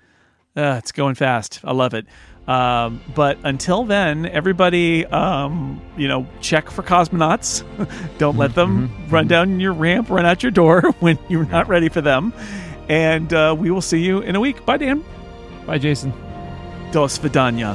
[0.55, 1.61] Uh, it's going fast.
[1.65, 2.07] I love it.
[2.47, 7.65] Um, but until then, everybody, um, you know, check for cosmonauts.
[8.19, 9.09] Don't let them Mm-hmm.
[9.15, 12.35] run down your ramp, run out your door when you're not ready for them.
[12.91, 14.67] And uh, we will see you in a week.
[14.67, 15.03] Bye, Dan.
[15.65, 16.13] Bye, Jason.
[16.93, 17.75] Dos Vidania.